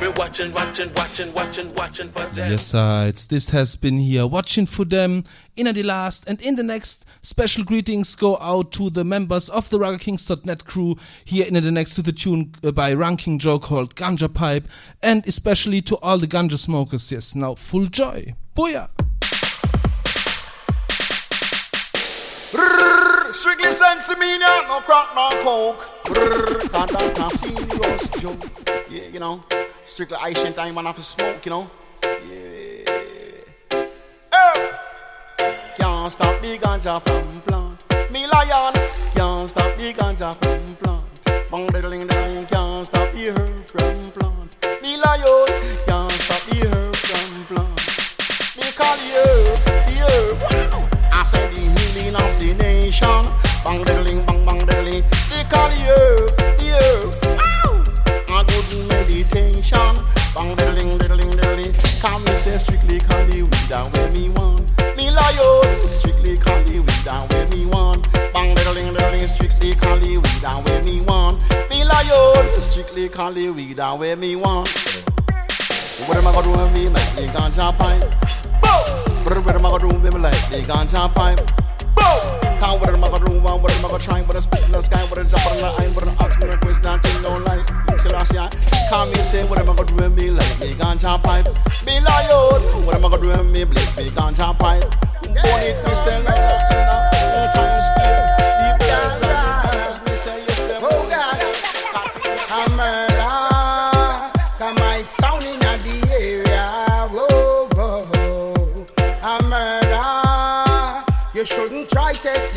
Be 0.00 0.08
watching, 0.08 0.50
watching, 0.54 0.90
watching, 0.94 1.34
watching, 1.34 1.74
watching 1.74 2.08
for 2.08 2.24
them. 2.34 2.52
Yes, 2.52 2.72
it's 2.74 3.26
this 3.26 3.50
has 3.50 3.76
been 3.76 3.98
here 3.98 4.26
watching 4.26 4.64
for 4.64 4.86
them 4.86 5.24
in 5.58 5.66
the 5.74 5.82
last 5.82 6.24
and 6.26 6.40
in 6.40 6.56
the 6.56 6.62
next 6.62 7.04
special 7.20 7.62
greetings 7.62 8.16
go 8.16 8.38
out 8.38 8.72
to 8.72 8.88
the 8.88 9.04
members 9.04 9.50
of 9.50 9.68
the 9.68 9.78
RaggaKings.net 9.78 10.64
crew 10.64 10.96
here 11.26 11.44
in 11.44 11.52
the 11.52 11.70
next 11.70 11.96
to 11.96 12.02
the 12.02 12.12
tune 12.12 12.54
uh, 12.64 12.70
by 12.70 12.94
Ranking 12.94 13.38
Joe 13.38 13.58
called 13.58 13.94
Ganja 13.94 14.32
Pipe 14.32 14.68
and 15.02 15.22
especially 15.26 15.82
to 15.82 15.96
all 15.96 16.16
the 16.16 16.26
ganja 16.26 16.58
smokers. 16.58 17.12
Yes, 17.12 17.34
now 17.34 17.56
full 17.56 17.84
joy. 17.88 18.32
Booyah! 18.56 18.88
Strictly 23.32 23.70
sensimania, 23.70 24.66
no 24.66 24.80
crack, 24.80 25.14
no 25.14 25.30
coke. 25.44 25.86
Can't 26.72 26.90
that 26.90 27.16
not 27.16 27.32
serious 27.32 28.08
joke. 28.08 28.42
Yeah, 28.90 29.06
you 29.12 29.20
know. 29.20 29.40
Strictly 29.84 30.18
Asian 30.24 30.52
time 30.52 30.74
man 30.74 30.86
have 30.86 30.96
to 30.96 31.02
smoke, 31.02 31.46
you 31.46 31.50
know. 31.50 31.70
Yeah. 32.02 32.90
Eh. 33.70 34.72
Can't 35.78 36.10
stop 36.10 36.42
the 36.42 36.58
ganja 36.58 37.00
from 37.00 37.40
plant. 37.42 38.10
Me 38.10 38.26
lion 38.26 38.74
can't 39.14 39.48
stop 39.48 39.78
the 39.78 39.92
ganja 39.92 40.34
from 40.34 40.76
plant. 40.76 41.50
Bang 41.52 41.68
diddling 41.68 42.08
diddling 42.08 42.46
can't 42.46 42.84
stop 42.84 43.12
the 43.12 43.28
herb 43.28 43.64
from 43.66 44.10
plant. 44.10 44.82
Me 44.82 44.96
lion 44.96 45.46
can't 45.86 46.10
stop 46.10 46.42
the 46.50 46.66
herb 46.66 46.96
from 46.96 47.44
plant. 47.46 47.78
They 48.56 48.72
call 48.72 48.96
the 48.96 49.08
herb, 49.14 49.64
the 49.86 50.74
herb. 50.74 50.89
I 51.20 51.22
said 51.22 51.52
the 51.52 51.60
healing 51.60 52.16
of 52.16 52.38
the 52.40 52.54
nation. 52.54 53.22
Bang 53.62 53.84
diddling, 53.84 54.24
bang 54.24 54.42
bang 54.46 54.64
diddling. 54.64 55.04
They 55.28 55.44
call 55.52 55.68
the 55.68 55.76
herb, 55.76 56.32
the 56.56 56.80
herb. 56.80 57.12
A 58.24 58.40
good 58.48 58.88
meditation. 58.88 60.00
Bang 60.34 60.56
diddling, 60.56 60.96
diddling, 60.96 61.36
diddling. 61.36 61.74
Come 62.00 62.24
me 62.24 62.32
say 62.32 62.56
strictly 62.56 63.00
call 63.00 63.22
the 63.26 63.42
weed 63.42 63.70
and 63.70 63.92
where 63.92 64.10
me 64.12 64.30
want. 64.30 64.64
Me 64.96 65.10
lion 65.10 65.84
strictly 65.84 66.38
call 66.38 66.64
the 66.64 66.80
weed 66.80 67.06
and 67.12 67.28
where 67.28 67.46
me 67.48 67.66
want. 67.66 68.10
Bang 68.32 68.54
diddling, 68.54 68.94
diddling. 68.94 69.28
Strictly 69.28 69.74
call 69.74 69.98
the 69.98 70.16
weed 70.16 70.44
and 70.48 70.64
where 70.64 70.82
me 70.82 71.02
want. 71.02 71.44
Me 71.68 71.84
lion 71.84 72.60
strictly 72.62 73.10
call 73.10 73.30
the 73.30 73.50
weed 73.50 73.78
and 73.78 74.00
where 74.00 74.16
me 74.16 74.36
want. 74.36 74.72
What 76.08 76.16
am 76.16 76.28
I 76.28 76.32
gonna 76.32 76.46
do 76.46 76.52
with 76.52 76.72
me 76.72 76.88
like 76.88 77.12
the 77.12 77.28
ganja 77.28 77.76
pipe? 77.76 78.08
Boom! 78.62 79.09
What 79.30 79.54
am 79.54 79.64
I 79.64 79.70
gonna 79.70 79.88
do 79.88 79.96
with 79.96 80.12
me 80.12 80.20
like 80.20 80.32
the 80.50 81.10
pipe? 81.14 81.38
Count 82.58 82.80
what 82.80 82.90
am 82.90 83.04
I 83.04 83.08
gonna 83.08 83.30
do? 83.30 83.40
What 83.40 83.70
am 83.70 83.84
I 83.84 83.88
gonna 83.88 84.02
try? 84.02 84.22
What 84.22 84.34
a 84.34 84.40
spit 84.42 84.64
in 84.64 84.72
the 84.72 84.82
sky? 84.82 85.04
What 85.04 85.18
a 85.18 85.24
jump 85.24 85.46
on 85.46 85.56
the 85.56 85.62
line? 85.62 85.94
What 85.94 86.02
an 86.02 86.16
ox? 86.18 86.36
What 86.36 86.52
a 86.52 86.58
quest? 86.58 86.82
That 86.82 87.00
thing 87.02 87.22
don't 87.22 87.44
like. 87.44 87.62
Mix 87.86 88.06
it 88.06 88.12
last 88.12 88.32
year. 88.32 88.48
Come 88.90 89.10
me 89.12 89.22
say 89.22 89.44
what 89.44 89.60
am 89.60 89.70
I 89.70 89.76
gonna 89.76 89.88
do 89.88 89.94
with 89.94 90.12
me 90.14 90.30
like 90.32 90.58
the 90.58 90.74
ganja 90.74 91.22
pipe? 91.22 91.46
Me 91.86 92.00
lion. 92.00 92.84
What 92.84 92.96
am 92.96 93.04
I 93.04 93.08
gonna 93.08 93.22
do 93.22 93.28
with 93.28 93.46
me? 93.46 93.64
Bless 93.64 93.96
me 93.96 94.10
ganja 94.10 94.58
pipe. 94.58 94.82
Born 95.22 95.62
it 95.62 95.88
me 95.88 95.94
say 95.94 96.18
like 96.18 96.34
that. 96.34 97.52
Time 97.54 97.82
scared. 97.82 98.49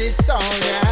This 0.03 0.17
song, 0.25 0.41
yeah. 0.65 0.82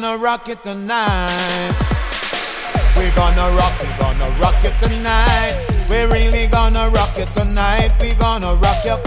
Gonna 0.00 0.18
rock 0.18 0.48
it 0.48 0.60
tonight. 0.64 1.72
We're 2.96 3.14
gonna 3.14 3.48
rock, 3.54 3.80
we're 3.80 3.96
gonna 3.96 4.28
rock 4.40 4.64
it 4.64 4.74
tonight. 4.80 5.54
We're 5.88 6.08
really 6.10 6.48
gonna 6.48 6.90
rock 6.90 7.16
it 7.16 7.28
tonight. 7.28 7.92
We're 8.00 8.16
gonna 8.16 8.56
rock 8.56 8.84
it. 8.84 8.98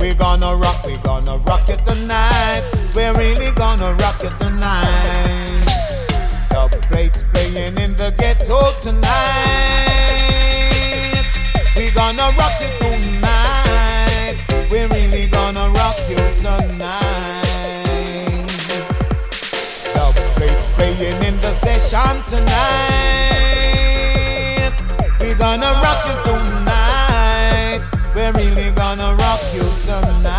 We're 0.00 0.16
gonna 0.16 0.56
rock, 0.56 0.84
we're 0.84 0.98
gonna 1.04 1.38
rock 1.46 1.68
it 1.68 1.78
tonight. 1.84 2.62
We're 2.92 3.14
really 3.16 3.52
gonna 3.52 3.94
rock 4.00 4.24
it 4.24 4.32
tonight. 4.40 5.62
The 6.50 6.78
plates 6.88 7.22
playing 7.32 7.78
in 7.78 7.94
the 7.94 8.12
ghetto 8.18 8.72
tonight. 8.80 9.06
We're 11.76 11.92
gonna 11.92 12.34
rock 12.36 12.60
it 12.66 12.76
tonight. 12.80 14.42
We're 14.72 14.88
really 14.88 15.28
gonna 15.28 15.70
rock 15.70 15.96
you 16.08 16.16
tonight. 16.16 16.45
Session 21.56 22.22
tonight. 22.28 22.56
We're 25.18 25.34
gonna 25.36 25.72
rock 25.82 26.00
you 26.06 26.14
tonight. 26.24 27.80
We're 28.14 28.32
really 28.32 28.70
gonna 28.72 29.14
rock 29.14 29.40
you 29.54 29.64
tonight. 29.86 30.36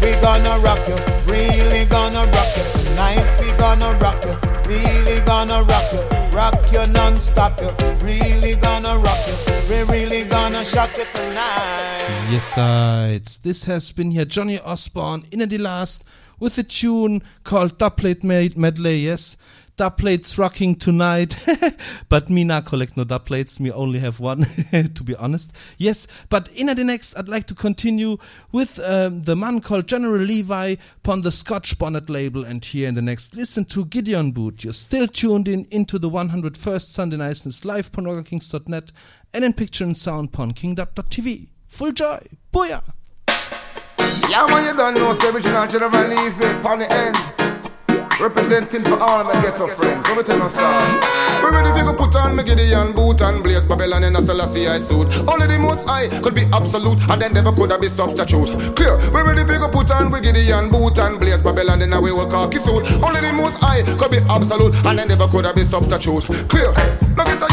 We're 0.00 0.20
gonna 0.20 0.58
rock 0.60 0.86
you, 0.88 0.96
really 1.26 1.84
gonna 1.86 2.26
rock 2.26 2.56
you 2.56 2.64
tonight. 2.72 3.24
We're 3.40 3.56
gonna 3.58 3.98
rock 4.00 4.24
you, 4.24 4.32
really 4.68 5.20
gonna 5.22 5.62
rock 5.64 5.92
you, 5.92 6.02
rock 6.36 6.72
you 6.72 6.86
non-stop 6.92 7.60
you, 7.60 7.70
really 8.06 8.54
gonna 8.56 8.96
rock 8.98 9.18
you. 9.26 9.34
We're 9.68 9.84
really 9.86 10.22
gonna 10.24 10.64
shock 10.64 10.96
you 10.96 11.04
tonight. 11.04 12.28
Yes, 12.30 12.44
sides. 12.54 13.38
This 13.38 13.64
has 13.64 13.90
been 13.92 14.10
here 14.12 14.24
Johnny 14.24 14.58
Osborne 14.60 15.24
in 15.32 15.40
the 15.48 15.58
last 15.58 16.04
with 16.40 16.58
a 16.58 16.62
tune 16.62 17.22
called 17.44 17.78
Dubplate 17.78 18.22
Med- 18.24 18.56
Medley. 18.56 18.98
Yes, 18.98 19.36
dubplates 19.78 20.36
rocking 20.38 20.74
tonight. 20.74 21.38
but 22.08 22.28
me 22.28 22.44
not 22.44 22.66
collect 22.66 22.96
no 22.96 23.04
dubplates. 23.04 23.58
Me 23.58 23.70
only 23.70 24.00
have 24.00 24.20
one, 24.20 24.46
to 24.94 25.02
be 25.02 25.14
honest. 25.16 25.52
Yes, 25.78 26.06
but 26.28 26.48
in 26.48 26.66
the 26.66 26.84
next, 26.84 27.16
I'd 27.16 27.28
like 27.28 27.46
to 27.46 27.54
continue 27.54 28.18
with 28.52 28.78
um, 28.80 29.22
the 29.22 29.36
man 29.36 29.60
called 29.60 29.86
General 29.86 30.20
Levy 30.22 30.78
upon 30.98 31.22
the 31.22 31.30
Scotch 31.30 31.78
Bonnet 31.78 32.10
label. 32.10 32.44
And 32.44 32.62
here 32.62 32.88
in 32.88 32.94
the 32.94 33.02
next, 33.02 33.34
listen 33.34 33.64
to 33.66 33.86
Gideon 33.86 34.32
Boot. 34.32 34.64
You're 34.64 34.72
still 34.72 35.06
tuned 35.06 35.48
in 35.48 35.66
into 35.70 35.98
the 35.98 36.10
101st 36.10 36.82
Sunday 36.82 37.16
Niceness 37.16 37.64
live 37.64 37.90
on 37.96 38.04
RaggaKings.net 38.04 38.92
and 39.32 39.44
in 39.44 39.52
picture 39.52 39.84
and 39.84 39.96
sound 39.96 40.30
on 40.36 40.52
KingDub.tv. 40.52 41.48
Full 41.68 41.92
joy. 41.92 42.20
Booyah! 42.52 42.82
Yeah, 44.28 44.46
man, 44.46 44.64
you 44.66 44.74
don't 44.76 44.94
know, 44.94 45.12
say 45.12 45.30
original 45.30 45.66
General 45.66 46.08
Levy 46.08 46.44
upon 46.58 46.80
the 46.80 46.92
ends. 46.92 47.40
Representing 48.20 48.82
for 48.82 48.98
all 48.98 49.22
my 49.22 49.32
ghetto 49.40 49.68
friends. 49.68 50.04
So 50.08 50.16
we 50.16 50.24
tell 50.24 50.38
no 50.38 50.48
star. 50.48 51.40
We 51.40 51.50
ready 51.50 51.70
to 51.78 51.84
go 51.84 51.94
put 51.94 52.16
on 52.16 52.34
my 52.34 52.42
Gideon 52.42 52.92
boot 52.92 53.20
and 53.20 53.44
blaze 53.44 53.62
Babylon 53.62 54.02
in 54.02 54.16
a 54.16 54.20
Selassie 54.20 54.66
I 54.66 54.78
suit. 54.78 55.06
Only 55.30 55.46
the 55.46 55.58
most 55.60 55.86
high 55.86 56.08
could 56.20 56.34
be 56.34 56.42
absolute 56.52 56.98
and 57.08 57.22
then 57.22 57.32
never 57.32 57.52
could 57.52 57.70
have 57.70 57.80
be 57.80 57.88
substitute. 57.88 58.74
Clear. 58.74 58.96
We 59.12 59.22
ready 59.22 59.44
to 59.44 59.58
go 59.58 59.68
put 59.68 59.92
on 59.92 60.10
my 60.10 60.18
Gideon 60.18 60.68
boot 60.68 60.98
and 60.98 61.20
blaze 61.20 61.40
Babylon 61.40 61.80
in 61.80 61.92
a 61.92 62.00
way 62.00 62.10
we 62.10 62.26
khaki 62.26 62.58
suit. 62.58 62.90
Only 63.04 63.20
the 63.20 63.32
most 63.32 63.56
high 63.58 63.82
could 63.96 64.10
be 64.10 64.18
absolute 64.28 64.74
and 64.84 64.98
then 64.98 65.06
never 65.06 65.28
could 65.28 65.44
have 65.44 65.54
be 65.54 65.62
substitute. 65.62 66.24
Clear. 66.48 66.70
Look 67.14 67.28
at 67.28 67.38
the 67.38 67.46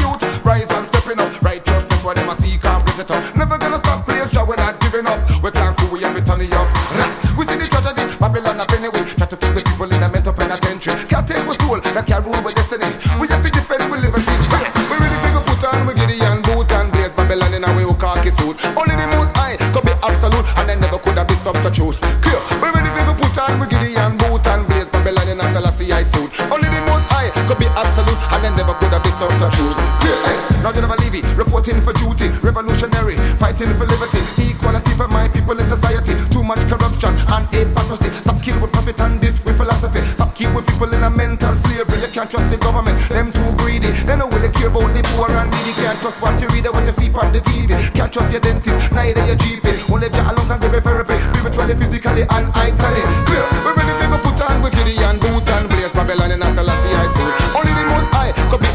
never 29.30 29.50
substitute. 29.50 29.78
Clear. 30.02 30.18
Hey. 30.26 30.62
Now 30.62 30.72
General 30.72 30.98
Levy, 30.98 31.22
reporting 31.38 31.80
for 31.82 31.94
duty, 31.94 32.30
revolutionary, 32.42 33.18
fighting 33.38 33.70
for 33.78 33.86
liberty, 33.86 34.22
equality 34.38 34.92
for 34.98 35.08
my 35.08 35.28
people 35.30 35.58
in 35.58 35.66
society. 35.66 36.14
Too 36.32 36.44
much 36.44 36.62
corruption 36.70 37.14
and 37.34 37.46
hypocrisy. 37.54 38.10
Stop 38.22 38.42
kill 38.42 38.60
with 38.62 38.72
profit 38.72 39.00
and 39.02 39.20
this 39.22 39.44
with 39.46 39.58
philosophy. 39.58 40.02
Stop 40.14 40.36
keep 40.36 40.54
with 40.54 40.66
people 40.68 40.92
in 40.94 41.04
a 41.04 41.10
mental 41.10 41.54
slavery. 41.56 42.00
You 42.02 42.10
can't 42.14 42.30
trust 42.30 42.50
the 42.50 42.58
government, 42.58 42.98
them 43.10 43.32
too 43.32 43.50
greedy. 43.58 43.90
They 44.06 44.16
know 44.16 44.30
really 44.30 44.52
care 44.54 44.68
about 44.70 44.90
the 44.94 45.02
poor 45.14 45.30
and 45.30 45.50
needy. 45.52 45.74
Can't 45.82 46.00
trust 46.02 46.22
what 46.22 46.42
you 46.42 46.48
read 46.50 46.68
or 46.68 46.74
what 46.74 46.86
you 46.86 46.92
see 46.92 47.10
on 47.14 47.32
the 47.32 47.42
TV. 47.42 47.70
Can't 47.94 48.12
trust 48.12 48.32
your 48.32 48.42
dentist, 48.42 48.92
neither 48.92 49.26
your 49.26 49.38
GP. 49.38 49.66
Only 49.92 50.10
Jah 50.10 50.34
alone 50.34 50.48
can 50.48 50.60
give 50.62 50.74
you 50.74 50.82
therapy, 50.82 51.18
spiritually, 51.40 51.76
physically, 51.76 52.24
and 52.30 52.46
mentally. 52.54 53.04
Clear, 53.26 53.46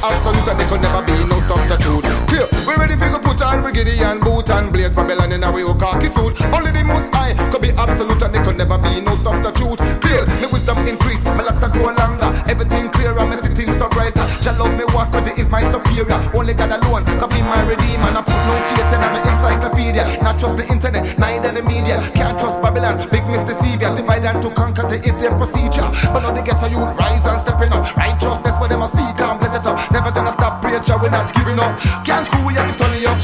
absolute 0.02 0.48
and 0.48 0.58
there 0.60 0.68
could 0.68 0.80
never 0.80 1.02
be 1.02 1.12
no 1.28 1.40
substitute. 1.40 2.04
Clear, 2.28 2.46
we 2.66 2.74
ready 2.76 2.96
go 2.96 3.18
put 3.18 3.42
on 3.42 3.62
wickedy 3.62 4.00
and 4.00 4.20
boot 4.20 4.48
and 4.50 4.72
blaze 4.72 4.92
Babylon 4.92 5.32
in 5.32 5.44
a 5.44 5.50
way 5.52 5.62
oh, 5.62 5.74
khaki 5.74 6.08
suit. 6.08 6.40
Only 6.52 6.70
the 6.70 6.84
most 6.84 7.12
high 7.12 7.34
could 7.50 7.62
be 7.62 7.70
absolute 7.70 8.22
and 8.22 8.34
there 8.34 8.44
could 8.44 8.56
never 8.56 8.78
be 8.78 9.00
no 9.00 9.14
substitute. 9.16 9.78
Clear, 10.00 10.24
the 10.40 10.48
wisdom 10.52 10.78
increase, 10.86 11.22
my 11.24 11.42
locks 11.42 11.62
are 11.62 11.70
grow 11.70 11.92
longer. 11.92 12.30
Everything 12.48 12.88
clear, 12.90 13.16
I'm 13.18 13.32
sitting 13.40 13.72
so 13.72 13.88
bright. 13.88 14.14
Jah 14.42 14.56
love 14.58 14.74
me 14.76 14.84
walk 14.94 15.12
with 15.12 15.28
it 15.28 15.38
is 15.38 15.48
my 15.48 15.62
superior. 15.70 16.18
Only 16.34 16.54
God 16.54 16.72
alone 16.72 17.04
can 17.04 17.28
be 17.28 17.42
my 17.42 17.60
redeemer. 17.68 18.10
I 18.10 18.22
put 18.22 18.40
no 18.48 18.54
faith 18.72 18.92
in 18.94 19.00
my 19.00 19.20
encyclopedia. 19.28 20.22
Not 20.22 20.38
trust 20.38 20.56
the 20.56 20.66
internet, 20.68 21.18
neither 21.18 21.52
the 21.52 21.62
media. 21.62 22.00
Can't 22.14 22.38
trust 22.38 22.60
Babylon, 22.62 23.08
big. 23.10 23.20
Savior. 23.80 23.94
Divide 23.96 24.24
and 24.24 24.42
to 24.42 24.50
conquer 24.50 24.86
the 24.86 24.96
is 25.00 25.14
their 25.20 25.34
procedure. 25.36 25.86
But 26.12 26.20
now 26.20 26.32
they 26.32 26.42
get 26.42 26.62
a 26.62 26.68
youth 26.68 26.96
rise 26.98 27.24
and 27.26 27.40
stepping 27.40 27.72
up. 27.72 27.96
Righteousness 27.96 28.58
for 28.58 28.68
them 28.68 28.82
I 28.82 28.88
see, 28.88 29.10
can't 29.18 29.39
it 29.54 29.66
up. 29.66 29.90
Never 29.90 30.10
gonna 30.10 30.32
stop 30.32 30.62
preacher, 30.62 30.96
we're 30.98 31.10
not 31.10 31.34
giving 31.34 31.58
up. 31.58 31.78
Can't 32.04 32.26
cool, 32.28 32.46
we 32.46 32.54
have 32.54 32.70
to 32.70 32.76
turn 32.78 32.94
it 32.94 33.06
up. 33.06 33.18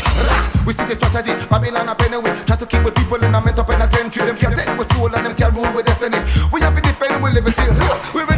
We 0.66 0.72
see 0.72 0.84
the 0.84 0.94
strategy, 0.94 1.32
Babylon 1.46 1.88
up 1.88 2.02
anyway. 2.02 2.34
Try 2.44 2.56
to 2.56 2.66
keep 2.66 2.82
with 2.84 2.94
people 2.94 3.22
in 3.22 3.34
a 3.34 3.40
mental 3.40 3.64
penitentiary. 3.64 4.26
Them 4.26 4.36
can't 4.36 4.56
take 4.56 4.78
with 4.78 4.92
soul 4.92 5.14
and 5.14 5.26
them 5.26 5.34
can't 5.34 5.54
rule 5.54 5.72
with 5.72 5.86
destiny. 5.86 6.18
We 6.52 6.60
have 6.60 6.74
to 6.74 6.80
defend! 6.80 7.22
We 7.22 7.30
ready 7.30 7.52
to 7.52 7.62
go 7.62 8.26
put 8.26 8.35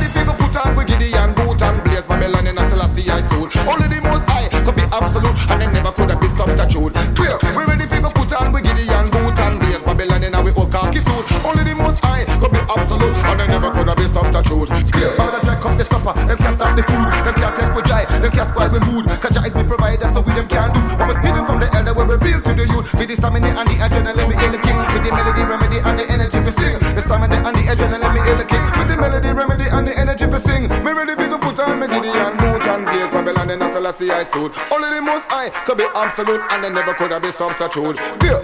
Cause 19.06 19.30
Jah 19.30 19.46
is 19.46 19.52
the 19.52 19.62
provider, 19.62 20.08
so 20.10 20.20
we 20.20 20.32
them 20.34 20.48
can't 20.48 20.74
do. 20.74 20.80
What 20.98 21.14
was 21.14 21.18
hidden 21.22 21.46
from 21.46 21.60
the 21.60 21.70
elder 21.70 21.94
will 21.94 22.06
reveal 22.06 22.40
to 22.42 22.52
the 22.54 22.66
youth. 22.66 22.90
With 22.94 23.08
the 23.08 23.14
stamina 23.14 23.46
and 23.46 23.68
the 23.68 23.76
adrenaline, 23.78 24.26
we 24.26 24.34
hail 24.34 24.50
the 24.50 24.58
king. 24.58 24.76
With 24.76 25.04
the 25.06 25.10
melody, 25.14 25.42
remedy, 25.46 25.78
and 25.78 25.98
the 25.98 26.04
energy 26.10 26.38
we 26.40 26.50
sing. 26.50 26.78
The 26.96 27.02
stamina 27.02 27.36
and 27.36 27.54
the 27.54 27.62
adrenaline, 27.70 28.12
we 28.14 28.20
hail 28.26 28.38
the 28.38 28.44
king. 28.44 28.64
With 28.74 28.88
the 28.88 28.96
melody, 28.96 29.30
remedy, 29.30 29.66
and 29.70 29.86
the 29.86 29.94
energy 29.96 30.26
we 30.26 30.38
sing. 30.38 30.66
Me 30.82 30.90
ready 30.90 31.14
to 31.14 31.38
put 31.38 31.58
on 31.60 31.78
me 31.78 31.86
Gideon 31.86 32.34
boot 32.42 32.66
and 32.66 32.84
blaze 32.84 33.10
Babylon 33.14 33.50
in 33.50 33.62
a 33.62 33.68
Selassie 33.68 34.10
I 34.10 34.24
suit. 34.24 34.50
Only 34.72 34.90
the 34.90 35.02
most 35.02 35.30
high 35.30 35.50
could 35.66 35.78
be 35.78 35.86
absolute 35.94 36.42
and 36.50 36.64
they 36.64 36.70
never 36.70 36.94
could 36.94 37.10
have 37.12 37.22
been 37.22 37.32
substitute. 37.32 37.96
Yeah, 38.22 38.42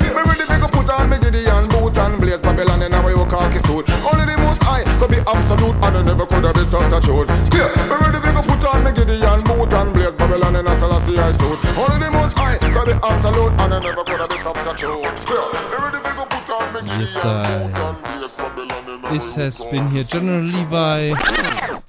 on 0.95 1.11
me 1.11 1.19
Gideon 1.19 1.69
boot 1.69 1.99
and 1.99 2.21
blaze 2.21 2.41
Babylon 2.41 2.83
in 2.83 2.93
way 3.05 3.15
khaki 3.27 3.59
suit. 3.67 3.85
Only 4.07 4.27
the 4.31 4.37
most 4.47 4.63
high 4.63 4.85
could 4.99 5.11
be 5.11 5.19
absolute 5.27 5.77
and 5.85 5.93
they 5.97 6.05
never 6.05 6.27
could 6.27 6.45
have 6.45 6.55
been 6.55 6.67
substitute. 6.67 7.29
Yeah, 7.53 7.75
me 7.91 7.97
ready 7.99 8.21
to 8.23 8.43
put 8.43 8.65
on 8.65 8.85
me 8.85 8.93
Gideon 8.93 9.41
boot 9.43 9.73
and 9.73 9.93
blaze 9.93 10.17
Babylon 10.17 10.57
in 10.57 10.67
a 10.67 10.75
Selassie 10.79 11.19
I 11.19 11.33
suit. 11.33 11.59
Only 11.77 11.99
the 11.99 12.11
most 12.11 12.37
high 12.39 12.59
could 12.59 12.87
be 12.87 12.95
absolute 13.03 13.53
and 13.61 13.73
they 13.73 13.81
never 13.81 14.05
could 14.05 14.21
have 14.21 14.29
been 14.29 14.39
substitute. 14.39 15.03
Yeah, 15.31 15.51
me 15.71 15.77
ready 15.83 15.99
to 15.99 16.27
put 16.31 16.51
on 16.51 16.87
Yes, 17.01 17.17
I. 17.25 19.11
This 19.11 19.35
has 19.35 19.65
been 19.67 19.89
here 19.89 20.05
General 20.05 20.41
Levy 20.43 21.15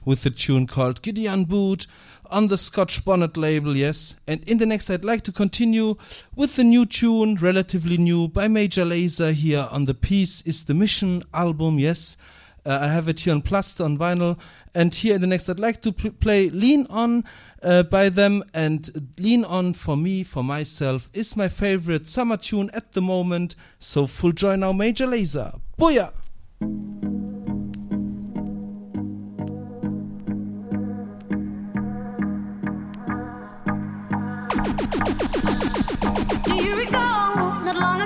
with 0.04 0.24
the 0.24 0.30
tune 0.30 0.68
called 0.68 1.02
Gideon 1.02 1.46
Boot 1.46 1.88
on 2.32 2.48
the 2.48 2.58
Scotch 2.58 3.04
Bonnet 3.06 3.38
label, 3.38 3.76
yes. 3.76 4.16
And 4.28 4.44
in 4.44 4.58
the 4.58 4.66
next, 4.66 4.90
I'd 4.90 5.06
like 5.06 5.22
to 5.24 5.32
continue 5.32 5.96
with 6.36 6.56
the 6.56 6.64
new 6.64 6.86
tune, 6.86 7.36
relatively 7.36 7.98
new, 7.98 8.28
by 8.28 8.48
Major 8.48 8.86
Lazer 8.86 9.34
here 9.34 9.68
on 9.72 9.86
the 9.86 9.94
Peace 9.94 10.42
is 10.42 10.66
the 10.66 10.74
Mission 10.74 11.24
album, 11.34 11.80
yes. 11.80 12.18
Uh, 12.66 12.80
I 12.82 12.88
have 12.88 13.08
it 13.08 13.20
here 13.20 13.34
on 13.34 13.42
Plaster 13.42 13.84
on 13.84 13.98
vinyl. 13.98 14.40
And 14.74 14.94
here 14.94 15.16
in 15.16 15.22
the 15.22 15.28
next, 15.28 15.50
I'd 15.50 15.60
like 15.60 15.82
to 15.84 15.92
pl- 15.92 16.12
play 16.12 16.50
Lean 16.50 16.88
On 16.90 17.24
uh, 17.62 17.84
by 17.84 18.10
them. 18.10 18.44
And 18.54 19.14
Lean 19.20 19.46
On 19.46 19.74
for 19.74 19.96
me, 19.96 20.24
for 20.24 20.44
myself, 20.44 21.10
is 21.14 21.38
my 21.38 21.48
favorite 21.48 22.10
summer 22.10 22.38
tune 22.38 22.70
at 22.74 22.94
the 22.94 23.02
moment. 23.02 23.56
So 23.80 24.08
full 24.08 24.32
joy 24.32 24.56
now, 24.56 24.72
Major 24.72 25.08
Lazer. 25.08 25.60
Booyah! 25.80 26.12
Do 34.96 36.56
you 36.64 36.78
recall 36.78 37.36
not 37.66 37.76
long 37.76 38.02
ago 38.02 38.05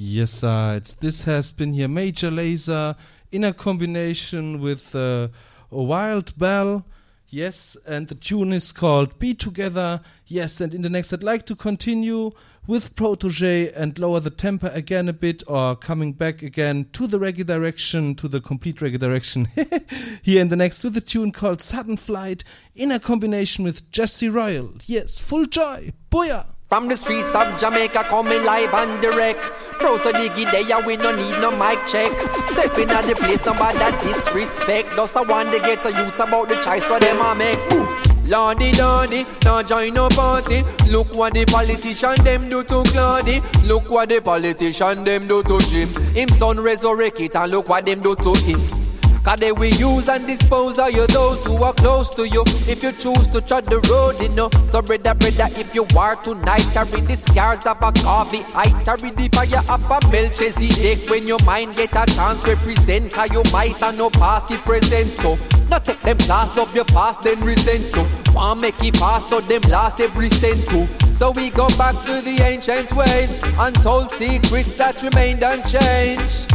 Yes, 0.00 0.30
sides. 0.30 0.94
This 0.94 1.24
has 1.24 1.50
been 1.50 1.72
here 1.72 1.88
Major 1.88 2.30
Lazer 2.30 2.94
in 3.32 3.42
a 3.42 3.52
combination 3.52 4.60
with 4.60 4.94
uh, 4.94 5.26
a 5.72 5.82
Wild 5.82 6.38
Belle. 6.38 6.86
Yes, 7.28 7.76
and 7.84 8.06
the 8.06 8.14
tune 8.14 8.52
is 8.52 8.70
called 8.70 9.18
Be 9.18 9.34
Together. 9.34 10.00
Yes, 10.24 10.60
and 10.60 10.72
in 10.72 10.82
the 10.82 10.88
next, 10.88 11.12
I'd 11.12 11.24
like 11.24 11.46
to 11.46 11.56
continue 11.56 12.30
with 12.68 12.94
Protoje 12.94 13.72
and 13.74 13.98
lower 13.98 14.20
the 14.20 14.30
temper 14.30 14.70
again 14.72 15.08
a 15.08 15.12
bit, 15.12 15.42
or 15.48 15.74
coming 15.74 16.12
back 16.12 16.42
again 16.42 16.86
to 16.92 17.08
the 17.08 17.18
reggae 17.18 17.44
direction, 17.44 18.14
to 18.16 18.28
the 18.28 18.40
complete 18.40 18.76
reggae 18.76 19.00
direction. 19.00 19.46
Here 20.22 20.40
in 20.40 20.48
the 20.48 20.56
next, 20.56 20.84
with 20.84 20.96
a 20.96 21.00
tune 21.00 21.32
called 21.32 21.60
Sudden 21.60 21.96
Flight 21.96 22.44
in 22.76 22.92
a 22.92 23.00
combination 23.00 23.64
with 23.64 23.90
Jesse 23.90 24.28
Royal. 24.28 24.74
Yes, 24.86 25.18
full 25.18 25.46
joy. 25.46 25.92
Booyah! 26.08 26.46
From 26.68 26.86
the 26.86 26.98
streets 26.98 27.34
of 27.34 27.58
Jamaica 27.58 28.04
coming 28.10 28.44
live 28.44 28.74
and 28.74 29.00
direct. 29.00 29.40
Proud 29.80 30.02
to 30.02 30.12
dig 30.12 30.32
it 30.36 30.68
there, 30.68 30.86
we 30.86 30.98
no 30.98 31.16
need 31.16 31.40
no 31.40 31.50
mic 31.50 31.78
check. 31.86 32.12
Stepping 32.50 32.90
at 32.90 33.06
the 33.06 33.14
place, 33.16 33.42
no 33.46 33.54
bother 33.54 33.90
disrespect. 34.04 34.90
Just 34.94 35.16
I 35.16 35.22
want 35.22 35.50
to 35.52 35.60
get 35.60 35.82
the 35.82 35.92
youths 35.92 36.20
about 36.20 36.50
the 36.50 36.56
choice 36.56 36.84
for 36.84 37.00
them 37.00 37.22
I 37.22 37.32
make. 37.32 37.72
Ooh. 37.72 37.88
Lordy, 38.28 38.72
lordy, 38.72 39.24
now 39.46 39.62
join 39.62 39.94
no 39.94 40.10
party. 40.10 40.60
Look 40.90 41.16
what 41.16 41.32
the 41.32 41.46
politician 41.46 42.22
them 42.22 42.50
do 42.50 42.62
to 42.64 42.82
Claudy. 42.92 43.40
Look 43.64 43.88
what 43.88 44.10
the 44.10 44.20
politician 44.20 45.04
them 45.04 45.26
do 45.26 45.42
to 45.44 45.58
Jim. 45.70 45.88
Him 46.12 46.28
son 46.28 46.60
resurrect 46.60 47.18
it 47.20 47.34
and 47.34 47.50
look 47.50 47.70
what 47.70 47.86
them 47.86 48.02
do 48.02 48.14
to 48.14 48.34
him. 48.44 48.87
Cause 49.24 49.40
they 49.40 49.52
will 49.52 49.74
use 49.74 50.08
and 50.08 50.26
dispose 50.26 50.78
of 50.78 50.90
you 50.90 51.06
those 51.08 51.44
who 51.44 51.62
are 51.62 51.72
close 51.72 52.14
to 52.14 52.26
you. 52.28 52.42
If 52.66 52.82
you 52.82 52.92
choose 52.92 53.28
to 53.28 53.40
tread 53.40 53.66
the 53.66 53.80
road, 53.90 54.20
you 54.20 54.28
know. 54.30 54.48
So 54.68 54.80
brother, 54.80 55.14
brother, 55.14 55.48
if 55.60 55.74
you 55.74 55.86
are 55.96 56.16
tonight, 56.16 56.66
carry 56.72 57.00
the 57.02 57.16
scars 57.16 57.66
of 57.66 57.82
a 57.82 57.92
coffee. 57.92 58.44
I 58.54 58.70
carry 58.84 59.10
the 59.10 59.28
fire 59.34 59.62
of 59.68 59.90
a 59.90 60.08
Melchizedek. 60.10 61.10
When 61.10 61.26
your 61.26 61.42
mind 61.44 61.76
get 61.76 61.92
a 61.92 62.06
chance, 62.14 62.46
represent. 62.46 63.12
Cause 63.12 63.30
you 63.32 63.42
might 63.52 63.76
have 63.80 63.96
no 63.96 64.10
past, 64.10 64.50
it 64.50 64.60
present. 64.60 65.10
So, 65.12 65.38
not 65.68 65.84
take 65.84 66.00
them 66.00 66.16
last 66.28 66.56
of 66.56 66.74
your 66.74 66.86
past, 66.86 67.22
then 67.22 67.40
resent. 67.40 67.90
So, 67.90 68.06
want 68.34 68.62
make 68.62 68.82
it 68.82 68.96
fast, 68.96 69.30
so 69.30 69.40
them 69.40 69.62
last 69.62 70.00
every 70.00 70.28
cent 70.28 70.66
too. 70.68 70.86
So 71.14 71.32
we 71.32 71.50
go 71.50 71.68
back 71.76 71.94
to 72.04 72.22
the 72.22 72.40
ancient 72.42 72.92
ways, 72.92 73.42
untold 73.58 74.10
secrets 74.10 74.72
that 74.72 75.02
remained 75.02 75.42
unchanged. 75.42 76.54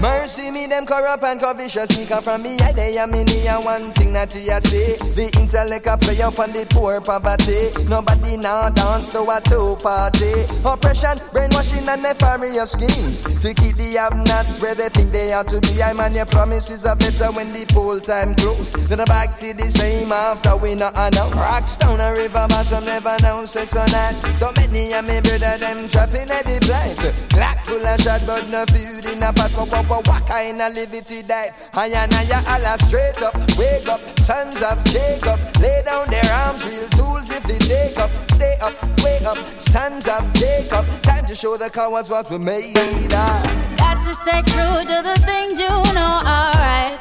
Mercy 0.00 0.50
me, 0.50 0.66
them 0.66 0.84
corrupt 0.84 1.24
and 1.24 1.40
covetous 1.40 1.88
sneaker 1.88 2.20
from 2.20 2.42
me. 2.42 2.58
I 2.60 2.72
they 2.72 2.98
am 2.98 3.14
in 3.14 3.26
here 3.26 3.58
one 3.62 3.92
thing 3.92 4.12
that 4.12 4.34
you 4.34 4.40
say. 4.68 4.96
The 5.16 5.32
intellect 5.40 5.86
a 5.86 5.96
play 5.96 6.20
up 6.20 6.38
on 6.38 6.52
the 6.52 6.66
poor 6.68 7.00
poverty. 7.00 7.72
Nobody 7.88 8.36
now 8.36 8.68
dance 8.68 9.08
to 9.10 9.24
a 9.24 9.40
two 9.40 9.76
party. 9.80 10.44
Oppression, 10.64 11.16
brainwashing 11.32 11.88
and 11.88 12.02
nefarious 12.02 12.72
schemes 12.72 13.22
to 13.40 13.54
keep 13.54 13.76
the 13.76 13.96
have-nots 13.96 14.60
where 14.60 14.74
they 14.74 14.90
think 14.90 15.12
they 15.12 15.32
ought 15.32 15.48
to 15.48 15.60
be. 15.60 15.82
I 15.82 15.94
man, 15.94 16.12
your 16.14 16.26
promises 16.26 16.84
are 16.84 16.96
better 16.96 17.32
when 17.32 17.52
the 17.54 17.64
poll 17.72 17.98
time 17.98 18.34
close. 18.34 18.72
Then 18.72 19.00
back 19.06 19.38
to 19.38 19.54
the 19.54 19.70
same 19.70 20.12
after 20.12 20.56
we 20.56 20.74
not 20.74 20.92
announce. 20.92 21.34
Rocks 21.34 21.78
down 21.78 22.00
a 22.00 22.12
river 22.12 22.46
bottom 22.48 22.84
never 22.84 23.16
know 23.22 23.46
say 23.46 23.64
so 23.64 23.80
not. 23.88 24.12
So 24.36 24.52
many 24.56 24.92
of 24.92 25.08
me 25.08 25.20
brother 25.24 25.56
them 25.56 25.88
trapping 25.88 26.28
at 26.28 26.44
the 26.44 26.60
blind. 26.68 27.00
Black 27.30 27.64
full 27.64 27.80
of 27.80 28.00
shot, 28.02 28.20
but 28.26 28.46
no 28.48 28.66
food 28.66 29.06
in 29.06 29.22
a 29.22 29.32
pot. 29.32 29.46
What, 29.88 30.08
what 30.08 30.26
kind 30.26 30.60
of 30.60 30.74
liberty 30.74 31.22
diet? 31.22 31.54
I 31.72 31.86
and 31.86 32.12
I 32.12 32.42
Allah 32.52 32.76
straight 32.80 33.22
up, 33.22 33.34
wake 33.56 33.86
up, 33.86 34.00
sons 34.18 34.60
of 34.60 34.82
Jacob. 34.82 35.38
Lay 35.60 35.80
down 35.86 36.10
their 36.10 36.26
arms, 36.32 36.66
real 36.66 36.88
tools 36.88 37.30
if 37.30 37.44
they 37.44 37.58
take 37.58 37.96
up. 37.96 38.10
Stay 38.32 38.56
up, 38.60 38.74
wake 39.04 39.22
up, 39.22 39.38
sons 39.56 40.08
of 40.08 40.32
Jacob. 40.32 40.84
Time 41.02 41.24
to 41.26 41.36
show 41.36 41.56
the 41.56 41.70
cowards 41.70 42.10
what 42.10 42.28
we 42.30 42.38
made 42.38 42.74
of. 42.76 43.78
Got 43.78 44.04
to 44.04 44.14
stay 44.14 44.42
true 44.42 44.80
to 44.90 45.02
the 45.06 45.22
things 45.24 45.58
you 45.60 45.68
know 45.94 46.20
are 46.24 46.52
right. 46.52 46.98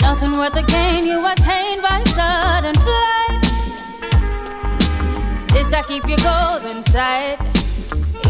Nothing 0.00 0.38
worth 0.38 0.54
the 0.54 0.62
gain 0.62 1.06
you 1.06 1.24
attain 1.24 1.80
by 1.82 2.02
sudden 2.02 2.74
flight. 2.74 3.44
Sister, 5.52 5.82
keep 5.86 6.04
your 6.08 6.18
goals 6.18 6.64
in 6.64 6.82
sight. 6.82 7.38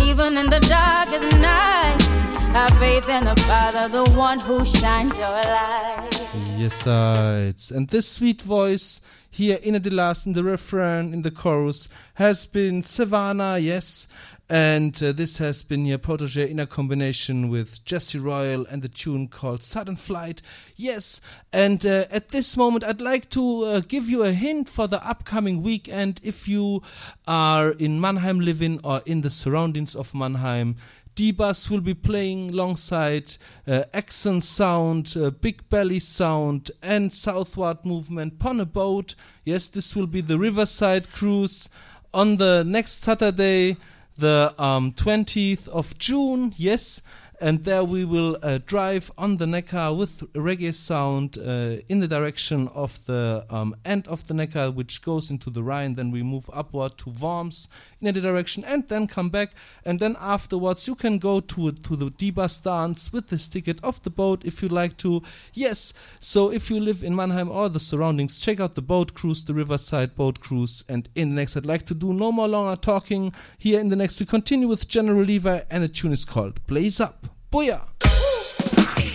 Even 0.03 0.37
in 0.37 0.51
the 0.51 0.61
darkest 0.61 1.37
night. 1.39 2.18
Have 2.59 2.77
faith 2.81 3.09
in 3.09 3.25
the 3.25 3.37
Father, 3.43 3.87
the 3.87 4.11
one 4.15 4.41
who 4.41 4.65
shines 4.65 5.17
your 5.17 5.29
light. 5.29 6.29
Yes, 6.57 6.75
sides. 6.75 7.71
And 7.71 7.87
this 7.89 8.09
sweet 8.09 8.43
voice 8.43 9.01
here 9.31 9.61
in 9.63 9.81
the 9.81 9.91
last, 9.91 10.27
in 10.27 10.33
the 10.33 10.43
refrain, 10.43 11.15
in 11.15 11.23
the 11.23 11.31
chorus, 11.31 11.89
has 12.15 12.47
been 12.47 12.83
Savannah, 12.83 13.59
yes. 13.59 14.09
And 14.51 15.01
uh, 15.01 15.13
this 15.13 15.39
has 15.39 15.63
been 15.63 15.85
your 15.85 15.99
Protoje 15.99 16.49
in 16.49 16.59
a 16.59 16.67
combination 16.67 17.49
with 17.49 17.85
Jesse 17.85 18.19
Royal 18.19 18.67
and 18.67 18.83
the 18.83 18.89
tune 18.89 19.29
called 19.29 19.63
Sudden 19.63 19.95
Flight. 19.95 20.43
Yes, 20.75 21.21
and 21.53 21.87
uh, 21.87 22.07
at 22.11 22.31
this 22.31 22.57
moment, 22.57 22.83
I'd 22.83 23.01
like 23.01 23.31
to 23.31 23.65
uh, 23.65 23.81
give 23.87 24.09
you 24.09 24.25
a 24.25 24.33
hint 24.33 24.69
for 24.69 24.89
the 24.89 25.07
upcoming 25.07 25.63
weekend. 25.63 26.21
If 26.25 26.49
you 26.49 26.83
are 27.29 27.71
in 27.71 28.01
Mannheim 28.01 28.41
living 28.41 28.81
or 28.83 29.03
in 29.07 29.21
the 29.21 29.31
surroundings 29.31 29.95
of 29.95 30.13
Mannheim, 30.15 30.77
D-Bus 31.19 31.69
will 31.69 31.81
be 31.81 31.95
playing 31.95 32.51
alongside 32.51 33.35
uh, 33.67 33.83
Accent 33.93 34.45
Sound, 34.45 35.17
uh, 35.21 35.31
Big 35.31 35.69
Belly 35.69 35.99
Sound, 35.99 36.71
and 36.81 37.13
Southward 37.13 37.85
Movement 37.85 38.35
on 38.47 38.61
a 38.61 38.65
boat. 38.65 39.17
Yes, 39.43 39.67
this 39.67 39.97
will 39.97 40.07
be 40.07 40.21
the 40.21 40.39
Riverside 40.39 41.11
Cruise 41.11 41.69
on 42.15 42.37
the 42.37 42.63
next 42.63 43.01
Saturday, 43.01 43.79
the 44.17 44.55
um, 44.59 44.93
20th 44.93 45.67
of 45.67 45.99
June. 45.99 46.55
Yes. 46.57 47.03
And 47.41 47.65
there 47.65 47.85
we 47.85 48.05
will 48.05 48.37
uh, 48.43 48.59
drive 48.67 49.13
on 49.17 49.37
the 49.37 49.45
Neckar 49.47 49.97
with 49.97 50.33
reggae 50.33 50.75
sound 50.75 51.39
uh, 51.39 51.77
in 51.89 52.01
the 52.01 52.09
direction 52.09 52.67
of 52.75 53.07
the 53.07 53.47
um, 53.49 53.77
end 53.85 54.09
of 54.09 54.27
the 54.27 54.35
Neckar, 54.35 54.75
which 54.75 55.03
goes 55.03 55.31
into 55.31 55.49
the 55.49 55.63
Rhine. 55.63 55.95
Then 55.95 56.11
we 56.11 56.25
move 56.25 56.51
upward 56.53 56.99
to 56.99 57.11
Worms 57.11 57.69
in 58.01 58.13
the 58.13 58.21
direction, 58.21 58.65
and 58.65 58.89
then 58.89 59.07
come 59.07 59.31
back. 59.31 59.53
And 59.85 60.01
then 60.01 60.17
afterwards, 60.19 60.89
you 60.89 60.97
can 60.97 61.19
go 61.19 61.39
to 61.39 61.71
to 61.71 61.97
the 61.97 62.11
D-bus 62.11 62.59
dance 62.59 63.13
with 63.13 63.29
this 63.29 63.47
ticket 63.47 63.85
off 63.85 64.03
the 64.03 64.11
boat 64.11 64.45
if 64.45 64.61
you 64.61 64.69
like 64.69 64.97
to. 64.97 65.23
Yes. 65.55 65.93
So 66.19 66.51
if 66.51 66.71
you 66.71 66.81
live 66.81 67.05
in 67.05 67.15
Mannheim 67.15 67.51
or 67.51 67.69
the 67.69 67.79
surroundings, 67.79 68.41
check 68.41 68.59
out 68.59 68.75
the 68.75 68.83
boat 68.83 69.15
cruise, 69.15 69.45
the 69.45 69.55
Riverside 69.55 70.17
boat 70.17 70.41
cruise. 70.41 70.83
And 70.89 71.09
in 71.15 71.31
the 71.31 71.37
next, 71.37 71.57
I'd 71.57 71.67
like 71.67 71.87
to 71.87 71.95
do 71.95 72.13
no 72.13 72.33
more 72.33 72.49
longer 72.49 72.75
talking. 72.75 73.33
Here 73.59 73.79
in 73.79 73.91
the 73.91 73.97
next, 73.97 74.19
we 74.19 74.27
continue 74.27 74.67
with 74.67 74.89
General 74.89 75.23
Levy, 75.23 75.61
and 75.71 75.85
the 75.85 75.89
tune 75.89 76.13
is 76.13 76.25
called 76.25 76.67
Blaze 76.67 76.99
Up. 76.99 77.28
Booyah! 77.51 77.81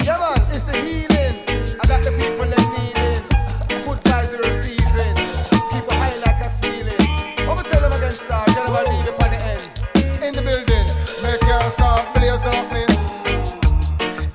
Yeah, 0.03 0.17
man, 0.17 0.41
it's 0.49 0.63
the 0.63 0.73
healing. 0.73 1.37
I 1.77 1.85
got 1.85 2.01
the 2.01 2.09
people 2.17 2.49
that 2.49 2.65
need 2.73 2.97
it. 2.97 3.21
Good 3.85 4.03
guys 4.03 4.33
are 4.33 4.41
receiving. 4.41 5.13
Keep 5.69 5.85
a 5.85 5.93
high 5.93 6.17
like 6.25 6.41
a 6.41 6.49
ceiling. 6.57 6.97
I'ma 7.45 7.61
tell 7.61 7.81
them 7.85 7.93
again, 7.93 8.11
star. 8.11 8.43
Tell 8.47 8.65
them 8.65 8.73
I 8.73 8.89
leave 8.89 9.05
it 9.05 9.21
on 9.21 9.29
the 9.29 9.39
ends. 9.53 9.85
In 10.25 10.33
the 10.33 10.41
building, 10.41 10.89
make 11.21 11.45
your 11.45 11.61
stop, 11.77 12.09
blaze 12.17 12.41
up 12.49 12.73
me. 12.73 12.89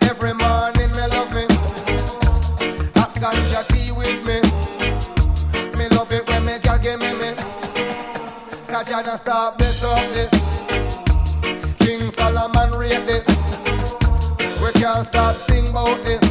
Every 0.07 0.31
morning, 0.31 0.91
me 0.95 1.05
love 1.11 1.35
me. 1.35 1.51
I 2.95 3.11
got 3.19 3.35
your 3.51 3.67
tea 3.67 3.91
with 3.99 4.23
me. 4.23 4.39
Me 5.77 5.89
love 5.99 6.13
it 6.13 6.23
when 6.29 6.45
me 6.45 6.61
can 6.63 6.81
give 6.81 7.01
me 7.01 7.15
me. 7.19 7.35
Catch 8.69 8.93
and 8.93 9.19
stop 9.19 9.58
sing 15.05 15.69
about 15.69 15.99
it. 16.05 16.25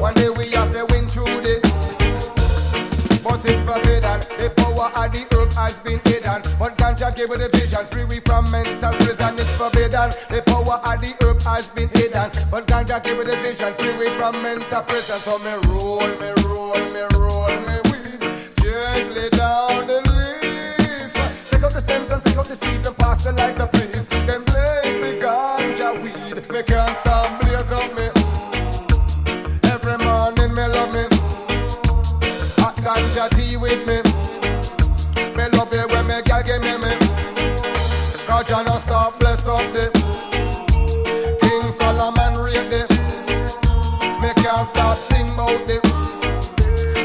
One 0.00 0.14
day 0.14 0.30
we 0.30 0.50
have 0.52 0.72
to 0.72 0.86
win 0.90 1.08
through 1.08 1.42
this. 1.42 1.60
But 3.22 3.44
it's 3.44 3.64
forbidden. 3.64 4.20
The 4.38 4.52
power 4.56 4.88
of 4.88 5.12
the 5.12 5.26
herb 5.32 5.52
has 5.52 5.80
been 5.80 6.00
hidden. 6.04 6.42
But 6.58 6.78
ganja 6.78 7.14
gave 7.14 7.28
the 7.28 7.48
vision. 7.52 7.86
Free 7.86 8.04
we 8.04 8.20
from 8.20 8.50
mental 8.50 8.92
prison. 8.94 9.34
It's 9.34 9.56
forbidden. 9.56 10.10
The 10.30 10.42
power 10.46 10.80
of 10.80 11.00
the 11.00 11.14
herb 11.22 11.42
has 11.42 11.68
been 11.68 11.88
hidden. 11.90 12.30
But 12.50 12.66
ganja 12.66 13.02
gave 13.02 13.18
the 13.18 13.36
vision. 13.36 13.74
Free 13.74 13.96
we 13.96 14.10
from 14.16 14.42
mental 14.42 14.82
prison. 14.82 15.18
So 15.20 15.38
me 15.38 15.52
roll, 15.68 16.06
me 16.20 16.30
roll, 16.44 16.76
me 16.92 17.02
roll, 17.12 17.48
me 17.66 17.76
weed. 17.90 18.20
Gently 18.56 19.28
down 19.30 19.86
the 19.86 20.00
leaf. 20.12 21.12
Take 21.50 21.62
out 21.62 21.72
the 21.72 21.80
stems 21.80 22.10
and 22.10 22.22
take 22.24 22.36
out 22.36 22.46
the 22.46 22.56
seeds 22.56 22.86
and 22.86 22.96
pass 22.96 23.24
the 23.24 23.32
lighter, 23.32 23.66
please. 23.66 24.08
Then 24.08 24.44
blaze 24.44 24.96
the 25.00 25.18
ganja 25.20 25.92
weed. 26.02 26.50
Me 26.50 26.62
can't 26.62 26.96
stop 26.98 27.23
with 33.76 33.86
me. 33.86 35.36
Me 35.36 35.48
love 35.56 35.72
it 35.72 35.90
when 35.92 36.06
me 36.06 36.22
girl 36.22 36.42
give 36.42 36.62
me 36.62 36.76
me. 36.78 36.94
Cause 38.26 38.46
Jah 38.46 38.62
no 38.62 38.78
stop 38.78 39.18
bless 39.18 39.46
up 39.46 39.60
the 39.72 39.90
King 41.40 41.72
Solomon 41.72 42.34
rate 42.40 42.70
the 42.70 42.82
Me 44.20 44.32
can't 44.42 44.68
stop 44.68 44.96
sing 44.96 45.28
about 45.30 45.50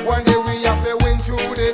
One 0.05 0.23
day 0.23 0.37
we 0.47 0.63
have 0.63 0.83
to 0.85 0.97
win 1.03 1.19
through 1.19 1.55
the 1.59 1.71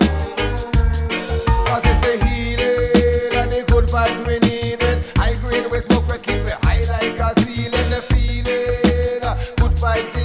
Cause 1.67 1.83
it's 1.85 1.99
the 2.05 2.25
healing 2.25 3.35
and 3.39 3.51
the 3.51 3.63
good 3.67 3.85
vibes 3.85 4.19
we 4.25 4.39
need 4.39 4.81
it 4.81 5.05
High 5.17 5.35
grade 5.35 5.69
we 5.71 5.79
smoke 5.79 6.07
we 6.07 6.17
keep 6.19 6.41
it 6.41 6.57
high 6.63 6.83
like 6.89 7.19
a 7.19 7.39
ceiling 7.41 7.89
The 7.91 8.01
feeling 8.01 9.21
Good 9.57 9.77
vibes 9.77 10.24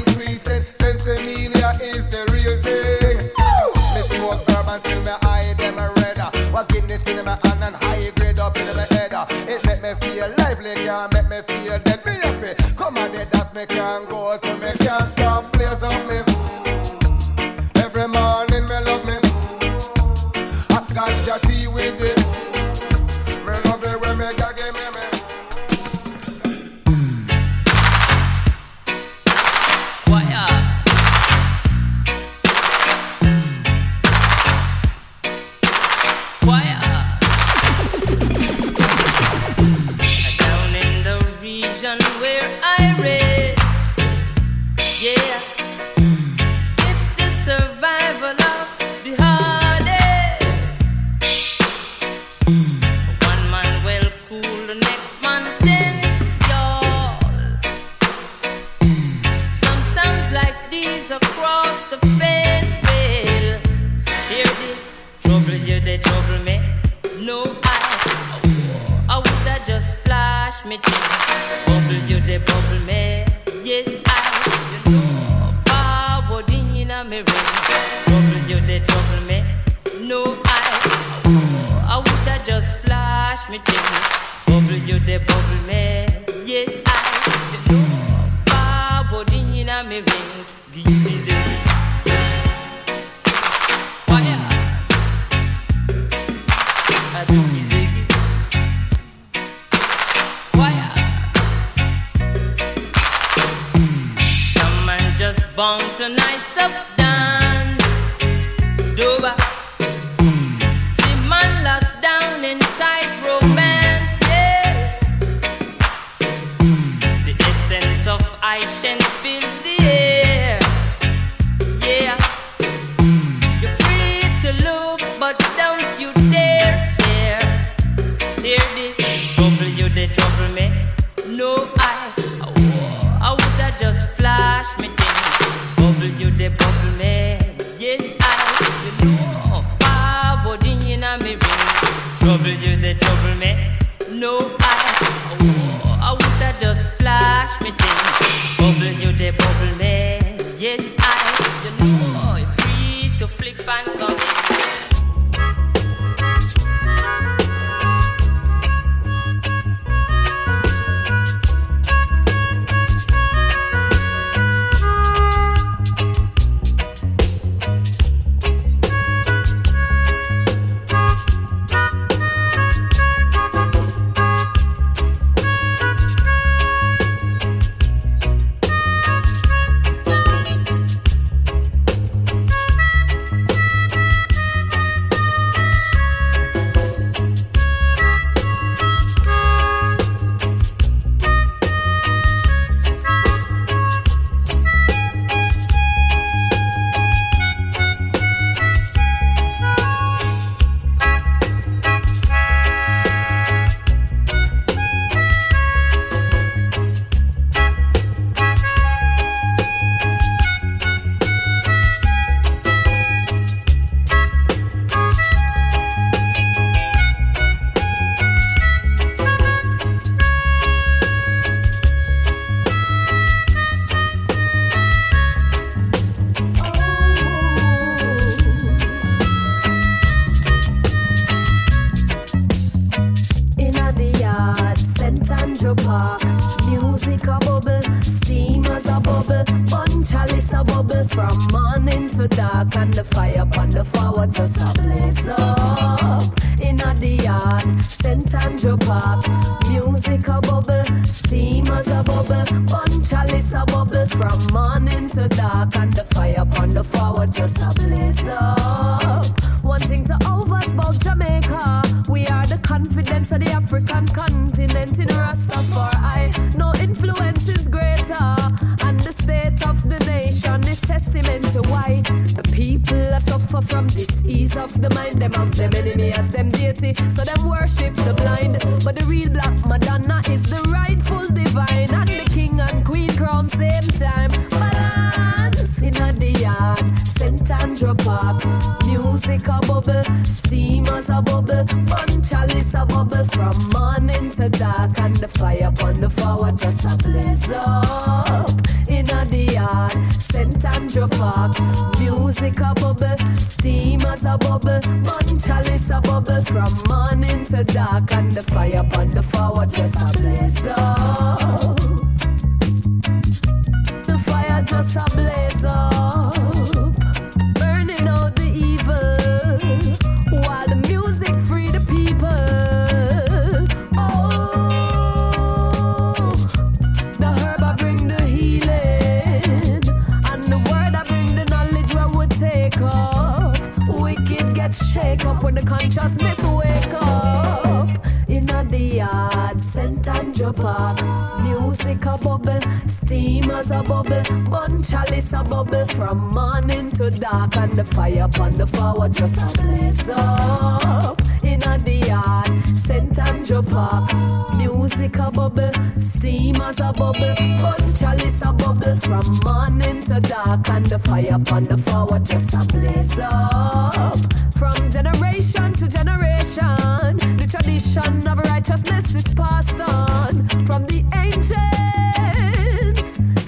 Shake 334.70 335.24
up 335.24 335.42
when 335.42 335.56
the 335.56 335.62
consciousness 335.62 336.38
wake 336.38 336.94
up. 336.94 337.88
In 338.28 338.46
the 338.46 338.78
yard, 338.78 339.60
St. 339.60 340.06
Andrew 340.06 340.52
Park, 340.52 341.02
music 341.42 342.04
a 342.06 342.16
bubble, 342.16 342.60
steam 342.86 343.50
as 343.50 343.72
a 343.72 343.82
bubble, 343.82 344.22
bun 344.48 344.82
chalice 344.82 345.32
a 345.32 345.42
bubble 345.42 345.86
from 345.86 346.18
morning 346.32 346.92
to 346.92 347.10
dark, 347.10 347.56
and 347.56 347.76
the 347.76 347.84
fire 347.84 348.22
upon 348.22 348.56
the 348.56 348.66
forward 348.68 349.12
just 349.12 349.38
a 349.38 349.60
blaze 349.60 350.08
up. 350.08 351.20
In 351.42 351.58
the 351.58 352.04
yard, 352.06 352.49
St. 352.90 353.18
Andrew 353.20 353.62
Park, 353.62 354.12
music 354.56 355.16
a 355.20 355.30
bubble, 355.30 355.72
steam 355.96 356.60
as 356.60 356.80
a 356.80 356.92
bubble, 356.92 357.36
bun 357.62 357.94
chalice 357.94 358.42
a 358.42 358.52
bubble 358.52 358.96
from 358.96 359.38
morning 359.44 360.02
to 360.06 360.20
dark, 360.20 360.68
and 360.70 360.86
the 360.86 360.98
fire 360.98 361.36
upon 361.36 361.62
the 361.64 361.78
forward 361.78 362.24
just 362.24 362.52
a 362.52 362.64
blaze 362.64 363.16
up. 363.20 364.16
From 364.56 364.90
generation 364.90 365.72
to 365.74 365.86
generation, 365.86 367.16
the 367.38 367.46
tradition 367.48 368.26
of 368.26 368.38
righteousness 368.38 369.14
is 369.14 369.34
passed 369.34 369.80
on 369.80 370.48
from 370.66 370.84
the 370.86 371.04
ancients, 371.14 371.60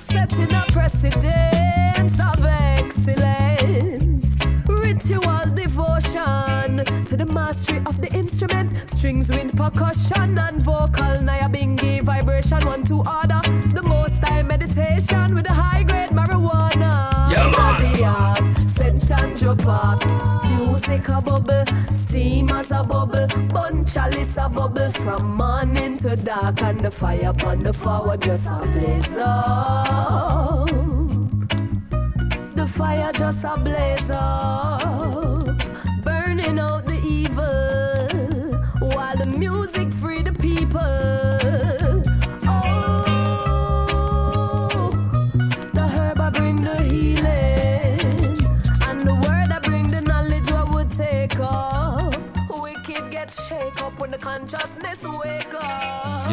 setting 0.04 0.54
a 0.54 0.62
precedence 0.68 2.20
of 2.20 2.44
excellence. 2.46 4.36
Ritual 4.68 5.46
devotion 5.52 6.84
to 7.06 7.16
the 7.16 7.26
mastery 7.26 7.82
of 7.84 8.00
the 8.00 8.11
percussion, 9.72 10.38
and 10.38 10.62
vocal. 10.62 11.02
Nyabinghi 11.22 12.02
vibration, 12.02 12.64
one 12.66 12.84
to 12.84 12.98
order. 12.98 13.40
The 13.74 13.82
most 13.82 14.22
high 14.22 14.42
meditation 14.42 15.34
with 15.34 15.48
a 15.48 15.52
high 15.52 15.82
grade 15.82 16.10
marijuana. 16.10 17.30
Yeah, 17.32 17.50
man. 17.50 17.92
The 17.92 17.98
yard, 17.98 18.58
St. 18.58 19.10
Andrew 19.10 19.56
Park, 19.56 20.04
music 20.48 21.08
a 21.08 21.20
bubble, 21.20 21.64
steam 21.90 22.50
as 22.50 22.70
a 22.70 22.82
bubble, 22.84 23.26
bun 23.48 23.84
chalice 23.84 24.36
a 24.36 24.48
bubble 24.48 24.90
from 24.92 25.36
morning 25.36 25.98
to 25.98 26.16
dark, 26.16 26.62
and 26.62 26.80
the 26.80 26.90
fire 26.90 27.30
upon 27.30 27.62
the 27.62 27.72
forward 27.72 28.22
just 28.22 28.46
a 28.46 28.66
blaze 28.72 29.16
up. 29.16 30.68
The 32.54 32.66
fire 32.66 33.12
just 33.12 33.44
a 33.44 33.56
blaze 33.56 34.10
up, 34.10 35.58
burning 36.04 36.58
out 36.58 36.91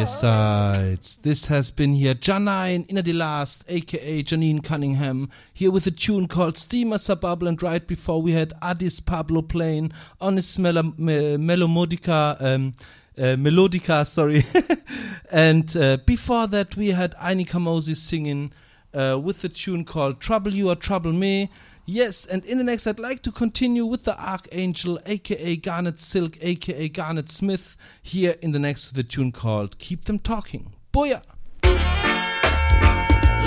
Yes. 0.00 1.16
This 1.16 1.48
has 1.48 1.70
been 1.70 1.92
here 1.92 2.14
Jah9 2.14 2.86
Inner 2.88 3.02
the 3.02 3.12
Last, 3.12 3.66
aka 3.68 4.22
Janine 4.22 4.64
Cunningham, 4.64 5.28
here 5.52 5.70
with 5.70 5.86
a 5.86 5.90
tune 5.90 6.26
called 6.26 6.56
Steamers 6.56 7.10
a 7.10 7.16
Bubble, 7.16 7.46
and 7.46 7.62
right 7.62 7.86
before 7.86 8.22
we 8.22 8.32
had 8.32 8.54
Addis 8.62 9.00
Pablo 9.00 9.42
playing 9.42 9.92
on 10.18 10.36
his 10.36 10.58
melo- 10.58 10.94
me- 10.96 11.36
melomodica, 11.36 12.40
um, 12.40 12.72
uh, 13.18 13.36
melodica, 13.36 14.06
sorry. 14.06 14.46
and 15.30 15.76
uh, 15.76 15.98
before 16.06 16.46
that, 16.46 16.76
we 16.76 16.88
had 16.92 17.14
Ainika 17.16 17.60
Moses 17.60 18.02
singing 18.02 18.52
uh, 18.94 19.20
with 19.22 19.42
the 19.42 19.50
tune 19.50 19.84
called 19.84 20.18
Trouble 20.18 20.54
You 20.54 20.70
or 20.70 20.76
Trouble 20.76 21.12
Me. 21.12 21.50
Yes, 21.92 22.24
and 22.24 22.44
in 22.44 22.56
the 22.58 22.62
next, 22.62 22.86
I'd 22.86 23.00
like 23.00 23.20
to 23.22 23.32
continue 23.32 23.84
with 23.84 24.04
the 24.04 24.16
Archangel, 24.16 25.00
aka 25.06 25.56
Garnet 25.56 25.98
Silk, 25.98 26.38
aka 26.40 26.88
Garnet 26.88 27.28
Smith, 27.28 27.76
here 28.00 28.36
in 28.40 28.52
the 28.52 28.60
next 28.60 28.86
with 28.86 28.94
the 28.94 29.02
tune 29.02 29.32
called 29.32 29.76
Keep 29.78 30.04
Them 30.04 30.20
Talking. 30.20 30.72
Booyah! 30.92 31.22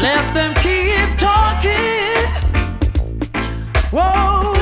Let 0.01 0.33
them 0.33 0.53
keep 0.55 1.17
talking. 1.17 2.27
Whoa, 3.93 4.53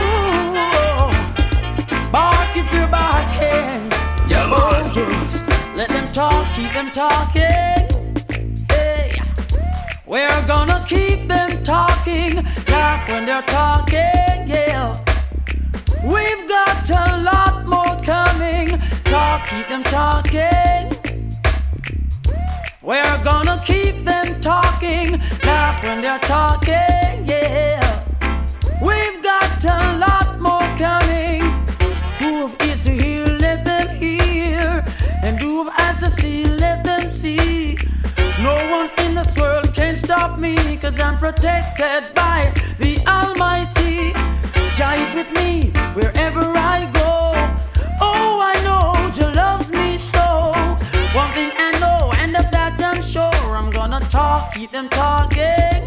bark 2.11 2.55
if 2.55 2.71
you're 2.71 2.87
barking. 2.87 3.89
Yeah, 4.29 4.45
man. 4.45 4.91
Oh. 4.93 5.73
Let 5.75 5.89
them 5.89 6.11
talk, 6.11 6.55
keep 6.55 6.71
them 6.71 6.91
talking. 6.91 7.80
We're 10.11 10.45
gonna 10.45 10.85
keep 10.89 11.29
them 11.29 11.63
talking. 11.63 12.43
Laugh 12.67 13.09
when 13.09 13.25
they're 13.25 13.41
talking, 13.43 14.45
yeah. 14.45 14.91
We've 16.03 16.49
got 16.49 16.89
a 16.89 17.21
lot 17.23 17.65
more 17.65 17.95
coming. 18.03 18.77
Talk, 19.05 19.47
keep 19.47 19.69
them 19.69 19.83
talking. 19.83 20.91
We're 22.81 23.23
gonna 23.23 23.63
keep 23.65 24.03
them 24.03 24.41
talking, 24.41 25.17
laugh 25.45 25.81
when 25.81 26.01
they're 26.01 26.19
talking, 26.19 27.23
yeah. 27.25 28.03
We've 28.81 29.23
got 29.23 29.63
a 29.63 29.97
lot 29.97 30.41
more 30.41 30.67
coming. 30.75 31.41
Who 32.19 32.47
have 32.47 32.55
ears 32.67 32.81
to 32.81 32.91
hear, 32.91 33.25
let 33.27 33.63
them 33.63 33.95
hear. 33.95 34.83
And 35.23 35.39
who 35.39 35.63
have 35.63 35.73
eyes 35.79 36.03
to 36.03 36.21
see, 36.21 36.43
let 36.43 36.83
them 36.83 37.09
see. 37.09 37.77
No 38.41 38.55
one 38.69 38.89
in 39.05 39.15
this 39.15 39.33
world 39.37 39.70
stop 40.11 40.37
me, 40.37 40.75
cause 40.75 40.99
I'm 40.99 41.17
protected 41.17 42.13
by 42.13 42.53
the 42.79 42.99
Almighty. 43.07 44.11
Jah 44.75 44.95
is 45.03 45.13
with 45.15 45.31
me 45.31 45.71
wherever 45.93 46.43
I 46.73 46.79
go. 47.01 47.13
Oh, 48.01 48.31
I 48.51 48.55
know 48.67 49.09
Jah 49.15 49.31
loves 49.33 49.69
me 49.69 49.97
so. 49.97 50.51
One 51.15 51.31
thing 51.31 51.51
I 51.55 51.69
know, 51.79 52.11
and 52.17 52.35
of 52.35 52.51
that 52.51 52.75
I'm 52.89 53.01
sure, 53.01 53.55
I'm 53.55 53.69
gonna 53.69 54.01
talk, 54.17 54.53
keep 54.53 54.73
them 54.73 54.89
talking. 54.89 55.81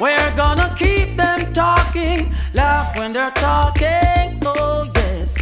We're 0.00 0.34
gonna 0.34 0.74
keep 0.76 1.16
them 1.16 1.52
talking, 1.52 2.34
laugh 2.52 2.98
when 2.98 3.12
they're 3.12 3.38
talking. 3.48 4.40
Oh, 4.44 4.90
yes. 4.96 5.36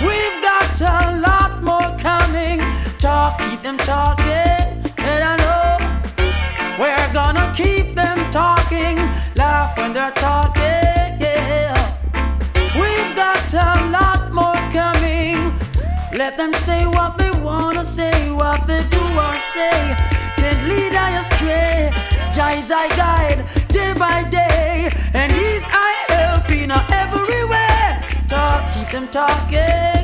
We've 0.00 0.38
got 0.48 0.80
a 0.80 1.20
lot 1.28 1.62
more 1.62 1.90
coming. 1.98 2.60
Talk, 2.96 3.38
keep 3.40 3.62
them 3.62 3.76
talking 3.76 4.13
gonna 7.14 7.54
keep 7.56 7.94
them 7.94 8.18
talking, 8.32 8.96
laugh 9.36 9.78
when 9.78 9.92
they're 9.92 10.10
talking. 10.28 11.06
Yeah. 11.22 11.94
We've 12.74 13.14
got 13.14 13.54
a 13.54 13.88
lot 13.96 14.32
more 14.32 14.60
coming. 14.72 15.56
Let 16.12 16.36
them 16.36 16.52
say 16.66 16.84
what 16.86 17.16
they 17.16 17.30
wanna 17.40 17.86
say, 17.86 18.32
what 18.32 18.66
they 18.66 18.82
do 18.90 19.02
or 19.26 19.34
say. 19.54 19.78
Then 20.38 20.68
lead 20.68 20.94
I 21.06 21.10
astray. 21.22 21.92
Jah 22.34 22.50
I 22.82 22.88
guide 22.96 23.40
day 23.68 23.92
by 23.92 24.28
day, 24.28 24.90
and 25.14 25.30
He's 25.30 25.62
I 25.66 25.92
help 26.08 26.50
in 26.50 26.72
every 26.72 27.44
way. 27.44 28.02
Talk, 28.26 28.74
keep 28.74 28.88
them 28.88 29.06
talking. 29.08 30.03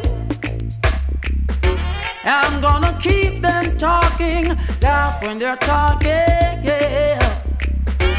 I'm 2.24 2.60
gonna 2.60 2.98
keep 3.00 3.40
them 3.40 3.78
talking, 3.78 4.48
laugh 4.82 5.22
when 5.22 5.38
they're 5.38 5.56
talking, 5.56 6.08
yeah. 6.08 7.42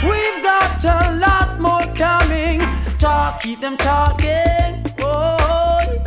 We've 0.03 0.43
got 0.43 0.83
a 0.83 1.15
lot 1.19 1.59
more 1.61 1.85
coming, 1.95 2.59
talk, 2.97 3.41
keep 3.41 3.61
them 3.61 3.77
talking, 3.77 4.83
oh. 5.01 6.01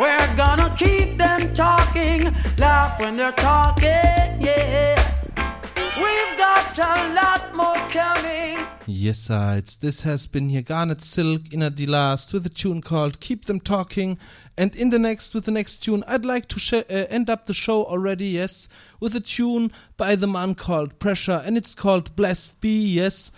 We're 0.00 0.36
gonna 0.36 0.74
keep 0.76 1.16
them 1.16 1.54
talking, 1.54 2.34
laugh 2.58 2.98
when 2.98 3.16
they're 3.16 3.32
talking, 3.32 4.40
yeah. 4.40 5.01
Got 6.74 6.98
a 6.98 7.12
lot 7.12 7.54
more 7.54 7.88
coming. 7.90 8.66
Yes, 8.86 9.18
sides. 9.18 9.76
This 9.76 10.02
has 10.02 10.26
been 10.26 10.48
here 10.48 10.62
Garnet 10.62 11.02
Silk 11.02 11.52
in 11.52 11.62
a 11.62 11.68
the 11.68 11.84
last 11.86 12.32
with 12.32 12.46
a 12.46 12.48
tune 12.48 12.80
called 12.80 13.20
"Keep 13.20 13.44
Them 13.44 13.60
Talking," 13.60 14.18
and 14.56 14.74
in 14.74 14.88
the 14.88 14.98
next 14.98 15.34
with 15.34 15.44
the 15.44 15.50
next 15.50 15.84
tune, 15.84 16.02
I'd 16.06 16.24
like 16.24 16.48
to 16.48 16.58
sh- 16.58 16.72
uh, 16.72 17.06
end 17.10 17.28
up 17.28 17.44
the 17.44 17.52
show 17.52 17.84
already. 17.84 18.26
Yes, 18.26 18.68
with 19.00 19.14
a 19.14 19.20
tune 19.20 19.70
by 19.98 20.16
the 20.16 20.26
man 20.26 20.54
called 20.54 20.98
Pressure, 20.98 21.42
and 21.44 21.58
it's 21.58 21.74
called 21.74 22.16
"Blessed 22.16 22.58
Be." 22.62 22.88
Yes. 22.88 23.30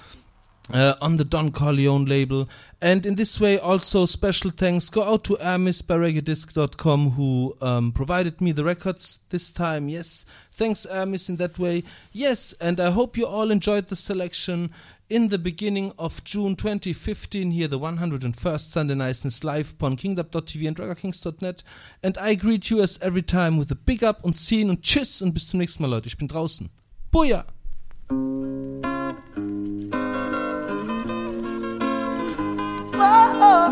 Uh, 0.72 0.95
on 1.03 1.18
the 1.18 1.26
Don 1.26 1.51
Corleone 1.51 2.07
label. 2.07 2.49
And 2.80 3.05
in 3.05 3.16
this 3.16 3.39
way, 3.39 3.59
also 3.59 4.07
special 4.07 4.51
thanks 4.51 4.89
go 4.89 5.03
out 5.03 5.22
to 5.24 5.37
Hermes 5.39 5.82
by 5.82 5.97
who 7.11 7.55
um, 7.61 7.93
provided 7.93 8.41
me 8.41 8.51
the 8.53 8.64
records 8.64 9.20
this 9.28 9.53
time. 9.53 9.91
Yes, 9.91 10.24
thanks 10.57 10.86
Hermes 10.90 11.28
in 11.28 11.36
that 11.36 11.59
way. 11.59 11.84
Yes, 12.12 12.55
and 12.61 12.80
I 12.80 12.90
hope 12.90 13.16
you 13.16 13.26
all 13.26 13.50
enjoyed 13.50 13.88
the 13.88 13.96
selection 13.96 14.70
in 15.11 15.28
the 15.28 15.38
beginning 15.38 15.92
of 15.98 16.24
June 16.24 16.57
2015 16.57 17.50
here, 17.50 17.68
the 17.68 17.78
101st 17.78 18.70
Sunday 18.72 18.94
Niceness 18.94 19.44
live 19.44 19.74
on 19.80 19.96
KingDub.tv 19.96 20.66
and 20.66 20.76
raggakings.net. 20.76 21.62
And 22.02 22.16
I 22.18 22.34
greet 22.34 22.70
you 22.70 22.82
as 22.82 22.98
every 23.02 23.22
time 23.22 23.59
with 23.59 23.70
a 23.70 23.74
big 23.74 24.02
up 24.02 24.24
und 24.24 24.34
ziehen 24.34 24.70
und 24.70 24.82
tschüss 24.82 25.20
und 25.20 25.32
bis 25.32 25.48
zum 25.48 25.61
nächsten 25.61 25.82
Mal, 25.82 25.90
Leute. 25.90 26.07
Ich 26.07 26.16
bin 26.16 26.28
draußen. 26.28 26.70
Booyah! 27.11 27.44
oh, 32.96 33.70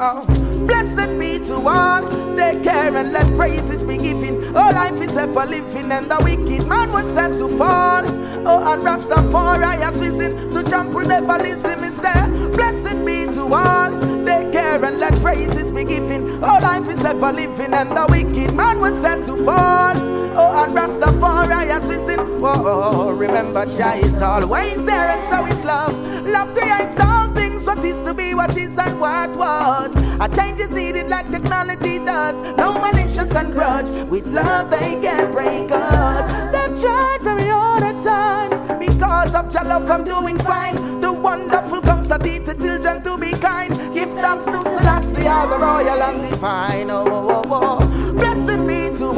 oh, 0.00 0.30
oh. 0.30 0.43
Oh, 0.64 0.66
blessed 0.66 1.18
be 1.18 1.38
to 1.46 1.56
all, 1.68 2.02
they 2.34 2.58
care 2.62 2.96
and 2.96 3.12
let 3.12 3.26
praises 3.36 3.84
be 3.84 3.98
given. 3.98 4.56
All 4.56 4.72
life 4.72 4.98
is 4.98 5.14
ever 5.14 5.44
living, 5.44 5.92
and 5.92 6.10
the 6.10 6.16
wicked 6.24 6.66
man 6.66 6.90
was 6.90 7.06
set 7.12 7.36
to 7.36 7.48
fall. 7.58 8.04
Oh, 8.46 8.72
and 8.72 8.82
Rastafari 8.82 9.82
has 9.82 10.00
risen 10.00 10.54
to 10.54 10.62
trample 10.62 11.02
devalism. 11.02 11.82
He 11.82 11.90
said, 11.90 12.28
Blessed 12.54 13.04
be 13.04 13.26
to 13.34 13.42
all, 13.52 13.90
they 14.24 14.50
care 14.52 14.82
and 14.82 14.98
let 14.98 15.14
praises 15.20 15.70
be 15.70 15.84
given. 15.84 16.42
All 16.42 16.60
life 16.62 16.88
is 16.88 17.04
ever 17.04 17.30
living, 17.32 17.74
and 17.74 17.90
the 17.90 18.06
wicked 18.08 18.54
man 18.54 18.80
was 18.80 18.98
set 18.98 19.22
to 19.26 19.36
fall. 19.44 19.94
Oh, 20.36 20.64
and 20.64 20.74
Rastafari 20.74 21.68
has 21.68 21.84
risen. 21.90 22.20
Oh, 22.42 23.10
remember, 23.10 23.66
Jah 23.66 23.96
is 23.96 24.22
always 24.22 24.82
there, 24.86 25.10
and 25.10 25.28
so 25.28 25.44
is 25.44 25.62
love. 25.62 25.94
Love 26.24 26.54
creates 26.54 26.98
all 27.00 27.28
things, 27.34 27.43
what 27.74 27.84
is 27.84 28.02
to 28.02 28.14
be, 28.14 28.34
what 28.34 28.56
is, 28.56 28.78
and 28.78 29.00
what 29.00 29.30
was. 29.36 29.94
A 30.20 30.28
change 30.28 30.60
is 30.60 30.70
needed 30.70 31.08
like 31.08 31.28
technology 31.30 31.98
does. 31.98 32.40
No 32.56 32.78
malicious 32.78 33.34
and 33.34 33.52
grudge. 33.52 33.90
With 34.08 34.26
love, 34.26 34.70
they 34.70 35.00
can 35.02 35.32
break 35.32 35.70
us. 35.72 36.26
They've 36.52 36.80
tried 36.80 37.18
very 37.22 37.48
hard 37.48 37.82
at 37.82 38.02
times. 38.04 38.60
Because 38.78 39.34
of 39.34 39.52
your 39.52 39.64
love, 39.64 39.90
I'm 39.90 40.04
doing 40.04 40.38
fine. 40.38 41.00
The 41.00 41.12
wonderful 41.12 41.80
comes 41.80 42.08
to 42.08 42.18
teach 42.18 42.44
the 42.44 42.54
children 42.54 43.02
to 43.02 43.16
be 43.18 43.32
kind. 43.32 43.74
Give 43.92 44.10
thanks 44.10 44.44
to 44.46 44.62
Selassie, 44.62 45.22
the 45.22 45.58
royal 45.58 46.02
and 46.02 46.30
divine. 46.30 46.90
Oh, 46.90 47.04
oh, 47.08 47.42
oh, 47.50 47.93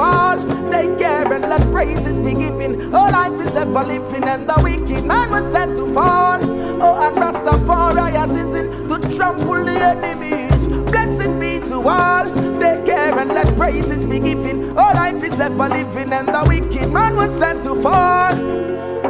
all. 0.01 0.39
They 0.71 0.87
care 0.97 1.33
and 1.33 1.43
let 1.49 1.63
praises 1.73 2.19
be 2.21 2.35
given. 2.35 2.95
All 2.95 3.11
life 3.11 3.39
is 3.47 3.55
ever 3.57 3.85
living, 3.85 4.25
and 4.25 4.49
the 4.49 4.61
wicked 4.63 5.05
man 5.05 5.31
was 5.31 5.51
set 5.53 5.69
to 5.77 5.93
fall. 5.93 6.41
Oh, 6.83 7.01
and 7.07 7.17
Rastafari 7.17 8.13
has 8.13 8.31
risen 8.31 8.89
to 8.89 9.17
trample 9.17 9.65
the 9.65 9.73
enemies. 9.73 10.67
Blessed 10.91 11.41
be 11.41 11.67
to 11.69 11.77
all. 11.89 12.25
They 12.59 12.83
care 12.85 13.19
and 13.19 13.31
let 13.31 13.47
praises 13.57 14.07
be 14.07 14.19
given. 14.19 14.77
All 14.77 14.95
life 14.95 15.23
is 15.23 15.41
ever 15.41 15.69
living, 15.69 16.13
and 16.13 16.29
the 16.29 16.45
wicked 16.47 16.91
man 16.93 17.17
was 17.17 17.33
set 17.39 17.63
to 17.63 17.81
fall. 17.83 18.35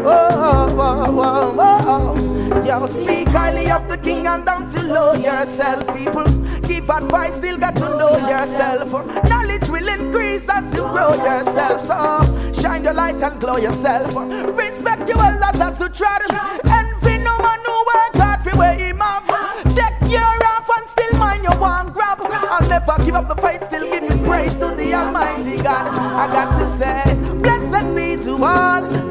Oh, 0.08 0.28
oh, 0.32 0.68
oh, 0.78 1.20
oh, 1.20 1.56
oh, 1.58 1.80
oh. 1.86 2.64
Yo, 2.64 2.86
speak 2.86 3.28
highly 3.28 3.70
of 3.70 3.88
the 3.88 3.98
king 3.98 4.26
and 4.26 4.44
don't 4.44 4.70
to 4.70 4.86
low 4.86 5.14
yourself, 5.14 5.86
people. 5.96 6.24
Give 6.66 6.90
advice, 6.90 7.36
still 7.36 7.56
got 7.58 7.76
to 7.76 7.88
know 7.88 8.16
yourself. 8.28 8.90
Knowledge 9.28 9.68
will 9.68 9.88
increase 9.88 10.48
as 10.48 10.72
you 10.72 10.80
grow 10.80 11.14
yourself. 11.14 11.80
So 11.82 12.52
shine 12.60 12.84
your 12.84 12.92
light 12.94 13.22
and 13.22 13.40
glow 13.40 13.56
yourself. 13.56 14.14
Respect 14.56 15.08
your 15.08 15.22
elders 15.22 15.60
as 15.60 15.78
you 15.80 15.88
try 15.88 16.18
to 16.18 16.72
envy 16.72 17.18
no 17.18 17.38
man 17.38 17.58
who 17.64 17.76
work 17.86 18.14
hard 18.16 18.42
for 18.42 18.58
where 18.58 18.74
him 18.74 18.98
have. 18.98 19.26
Take 19.74 20.10
your 20.10 20.20
off 20.22 20.68
and 20.76 20.90
still 20.90 21.18
mind 21.18 21.44
your 21.44 21.56
one 21.58 21.92
grab. 21.92 22.18
I'll 22.22 22.68
never 22.68 22.96
give 23.04 23.14
up 23.14 23.28
the 23.28 23.40
fight, 23.40 23.64
still 23.64 23.90
giving 23.90 24.24
praise 24.24 24.54
to 24.54 24.74
the 24.76 24.94
Almighty 24.94 25.56
God. 25.56 25.96
I 25.98 26.26
got 26.26 26.58
to 26.58 26.78
say, 26.78 27.14
blessed 27.40 27.94
be 27.94 28.22
to 28.24 28.44
all. 28.44 29.05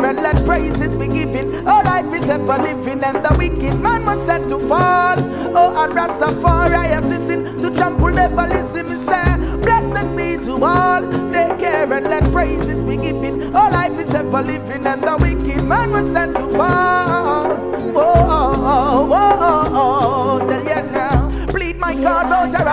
And 0.00 0.22
let 0.22 0.42
praises 0.46 0.96
be 0.96 1.06
given. 1.06 1.68
All 1.68 1.82
life 1.84 2.14
is 2.14 2.28
ever 2.30 2.56
living, 2.56 3.04
and 3.04 3.22
the 3.22 3.34
wicked 3.36 3.78
man 3.78 4.06
was 4.06 4.24
set 4.24 4.48
to 4.48 4.58
fall. 4.68 5.16
Oh, 5.54 5.84
and 5.84 5.92
Rastafari 5.92 6.88
has 6.88 7.04
risen 7.04 7.60
to 7.60 7.70
trample 7.70 8.14
devalism. 8.14 8.90
He 8.90 9.04
said, 9.04 9.60
blessed 9.60 10.16
be 10.16 10.42
to 10.46 10.64
all. 10.64 11.02
They 11.02 11.48
care 11.58 11.92
and 11.92 12.06
let 12.06 12.24
praises 12.32 12.84
be 12.84 12.96
given. 12.96 13.54
All 13.54 13.70
life 13.70 13.98
is 13.98 14.14
ever 14.14 14.40
living, 14.40 14.86
and 14.86 15.02
the 15.02 15.16
wicked 15.18 15.64
man 15.64 15.90
was 15.90 16.10
set 16.12 16.34
to 16.36 16.48
fall. 16.56 17.50
Oh, 17.94 17.94
oh, 17.96 18.52
oh, 18.56 19.12
oh, 19.12 19.70
oh, 19.74 20.38
oh. 20.42 20.48
tell 20.48 20.60
you 20.60 20.90
now. 20.92 21.17
My 21.78 21.94
cause, 21.94 22.32
oh 22.32 22.50
Jah 22.50 22.66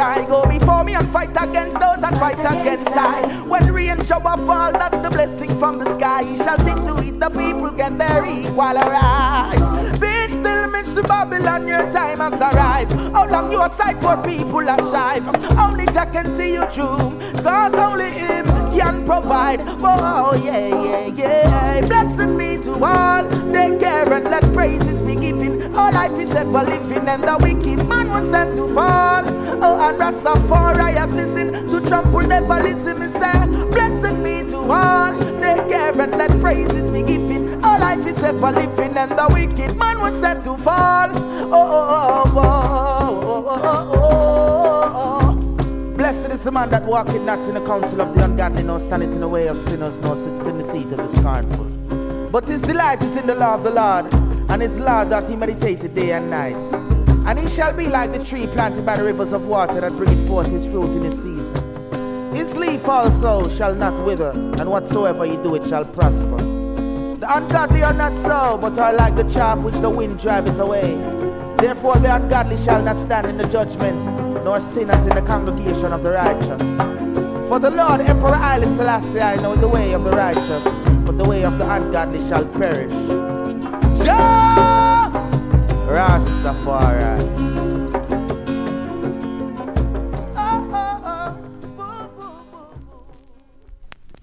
I 0.00 0.24
Go 0.24 0.46
before 0.46 0.84
me 0.84 0.94
and 0.94 1.08
fight 1.12 1.30
against 1.30 1.78
those 1.78 1.98
that 1.98 2.16
fight 2.18 2.38
against 2.38 2.88
I. 2.96 3.42
When 3.42 3.70
rain 3.72 4.02
shower 4.06 4.36
fall, 4.46 4.72
that's 4.72 4.98
the 5.00 5.10
blessing 5.10 5.50
from 5.58 5.78
the 5.78 5.92
sky. 5.94 6.24
He 6.24 6.36
shall 6.38 6.58
see 6.58 6.74
to 6.74 6.96
it 7.06 7.20
the 7.20 7.28
people 7.28 7.70
get 7.72 7.98
their 7.98 8.24
equal 8.24 8.56
rights. 8.56 9.62
Still, 10.72 10.94
Miss 10.94 11.08
Babylon, 11.08 11.68
your 11.68 11.90
time 11.92 12.20
has 12.20 12.40
arrived. 12.40 12.92
How 12.92 13.26
long 13.28 13.52
you 13.52 13.62
aside 13.62 14.02
for 14.02 14.16
people 14.22 14.68
are 14.68 14.78
strive? 14.86 15.26
Only 15.58 15.86
Jah 15.86 16.06
can 16.06 16.34
see 16.34 16.54
you 16.54 16.66
through, 16.66 17.18
cause 17.42 17.74
only 17.74 18.10
Him 18.10 18.46
can 18.72 19.04
provide. 19.04 19.60
Oh, 19.66 20.40
yeah, 20.42 20.68
yeah, 20.84 21.06
yeah. 21.06 21.80
Blessed 21.82 22.38
be 22.38 22.62
to 22.64 22.84
all. 22.84 23.24
They 23.52 23.76
care 23.78 24.12
and 24.12 24.24
let 24.24 24.42
praises 24.54 25.02
be 25.02 25.14
given. 25.14 25.74
All 25.74 25.92
life 25.92 26.18
is 26.18 26.32
ever 26.34 26.62
living, 26.62 27.08
and 27.08 27.22
the 27.22 27.36
wicked 27.40 27.86
man 27.88 28.08
was 28.10 28.28
sent 28.30 28.56
to 28.56 28.72
fall. 28.74 29.24
Oh, 29.64 29.88
and 29.88 29.98
Rastafari 29.98 30.94
has 30.96 31.12
listened 31.12 31.70
to 31.70 31.80
trample 31.80 32.22
devalism. 32.22 33.02
He 33.02 33.08
say, 33.10 33.46
Blessed 33.70 34.22
be 34.22 34.50
to 34.50 34.58
all. 34.58 35.12
They 35.42 35.56
care 35.68 36.00
and 36.00 36.12
let 36.12 36.30
praises 36.40 36.90
be 36.90 37.02
given. 37.02 37.51
All 37.62 37.78
life 37.78 38.06
is 38.06 38.22
ever 38.22 38.50
living, 38.50 38.96
and 38.96 39.12
the 39.12 39.28
wicked 39.30 39.76
man 39.76 40.00
was 40.00 40.18
set 40.18 40.42
to 40.44 40.56
fall. 40.58 41.10
Oh, 41.12 41.52
oh, 41.52 42.32
oh, 42.32 42.32
oh, 42.34 42.42
oh, 42.42 43.44
oh, 43.46 43.60
oh, 43.62 43.90
oh, 43.94 44.08
oh. 44.94 45.94
Blessed 45.96 46.30
is 46.32 46.42
the 46.42 46.50
man 46.50 46.70
that 46.70 46.84
walketh 46.84 47.22
not 47.22 47.38
in 47.46 47.54
the 47.54 47.60
counsel 47.60 48.00
of 48.00 48.14
the 48.14 48.24
ungodly, 48.24 48.64
nor 48.64 48.80
standeth 48.80 49.12
in 49.12 49.20
the 49.20 49.28
way 49.28 49.46
of 49.46 49.58
sinners, 49.68 49.98
nor 50.00 50.16
sitteth 50.16 50.46
in 50.46 50.58
the 50.58 50.64
seat 50.64 50.86
of 50.86 50.96
the 50.96 51.16
scornful. 51.20 51.64
But 52.30 52.48
his 52.48 52.62
delight 52.62 53.04
is 53.04 53.14
in 53.14 53.26
the 53.26 53.34
law 53.34 53.54
of 53.54 53.62
the 53.62 53.70
Lord, 53.70 54.12
and 54.50 54.60
his 54.60 54.78
law 54.78 55.04
that 55.04 55.28
he 55.28 55.36
meditateth 55.36 55.94
day 55.94 56.12
and 56.12 56.30
night. 56.30 56.56
And 57.26 57.38
he 57.38 57.46
shall 57.54 57.72
be 57.72 57.86
like 57.86 58.12
the 58.12 58.24
tree 58.24 58.48
planted 58.48 58.84
by 58.84 58.96
the 58.96 59.04
rivers 59.04 59.30
of 59.30 59.44
water 59.44 59.80
that 59.80 59.96
bringeth 59.96 60.26
forth 60.26 60.48
his 60.48 60.64
fruit 60.64 60.90
in 60.90 61.04
his 61.04 61.14
season. 61.14 62.34
His 62.34 62.56
leaf 62.56 62.88
also 62.88 63.48
shall 63.56 63.74
not 63.74 64.04
wither, 64.04 64.30
and 64.30 64.68
whatsoever 64.68 65.24
he 65.26 65.36
do 65.36 65.54
it 65.54 65.68
shall 65.68 65.84
prosper. 65.84 66.51
The 67.22 67.36
ungodly 67.36 67.84
are 67.84 67.92
not 67.92 68.18
so, 68.18 68.58
but 68.58 68.76
are 68.80 68.94
like 68.94 69.14
the 69.14 69.22
chaff 69.32 69.58
which 69.58 69.76
the 69.76 69.88
wind 69.88 70.18
driveth 70.18 70.58
away. 70.58 70.82
Therefore 71.56 71.94
the 71.94 72.12
ungodly 72.16 72.56
shall 72.64 72.82
not 72.82 72.98
stand 72.98 73.28
in 73.28 73.36
the 73.36 73.46
judgment, 73.46 74.02
nor 74.42 74.60
sinners 74.60 75.06
in 75.06 75.14
the 75.14 75.22
congregation 75.22 75.92
of 75.92 76.02
the 76.02 76.10
righteous. 76.10 76.60
For 77.48 77.60
the 77.60 77.70
Lord 77.70 78.00
Emperor 78.00 78.34
Haile 78.34 78.66
Selassie 78.74 79.20
I 79.20 79.36
know 79.36 79.54
the 79.54 79.68
way 79.68 79.92
of 79.92 80.02
the 80.02 80.10
righteous, 80.10 80.64
but 81.06 81.16
the 81.16 81.22
way 81.22 81.44
of 81.44 81.58
the 81.58 81.70
ungodly 81.70 82.18
shall 82.28 82.44
perish. 82.58 82.90
Jah 84.04 85.12
Rastafari. 85.86 87.22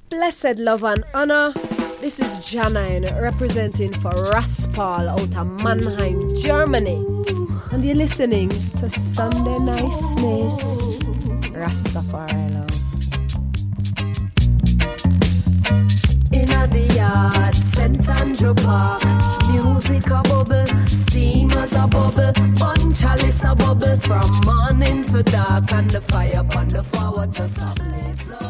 Blessed 0.10 0.58
love 0.58 0.84
and 0.84 1.06
honor 1.14 1.54
This 2.02 2.22
is 2.22 2.38
Jah9 2.38 3.22
representing 3.22 3.92
for 3.92 4.12
Raspal 4.12 5.10
out 5.10 5.38
of 5.38 5.64
Mannheim, 5.64 6.38
Germany. 6.38 7.04
And 7.72 7.84
you're 7.84 7.94
listening 7.94 8.48
to 8.50 8.90
Sunday 8.90 9.60
Niceness. 9.60 11.04
Rastafari 11.52 12.54
love. 12.56 12.70
In 16.32 16.50
a 16.50 16.68
the 16.68 16.94
yard, 16.96 17.56
St. 17.56 18.10
Andrew 18.10 18.54
Park. 18.56 19.04
Music 19.52 20.06
a 20.08 20.24
bubble, 20.24 20.68
steamers 20.88 21.74
a 21.74 21.86
bubble, 21.86 22.32
bun 22.58 22.94
chalice 22.94 23.44
a 23.44 23.54
bubble 23.56 23.98
from 23.98 24.32
morning 24.46 25.04
to 25.04 25.22
dark, 25.24 25.72
and 25.74 25.90
the 25.90 26.00
fire 26.00 26.40
upon 26.40 26.70
the 26.70 26.84
floor 26.84 27.28
just 27.28 27.58
a 27.58 27.74
blaze. 27.76 28.49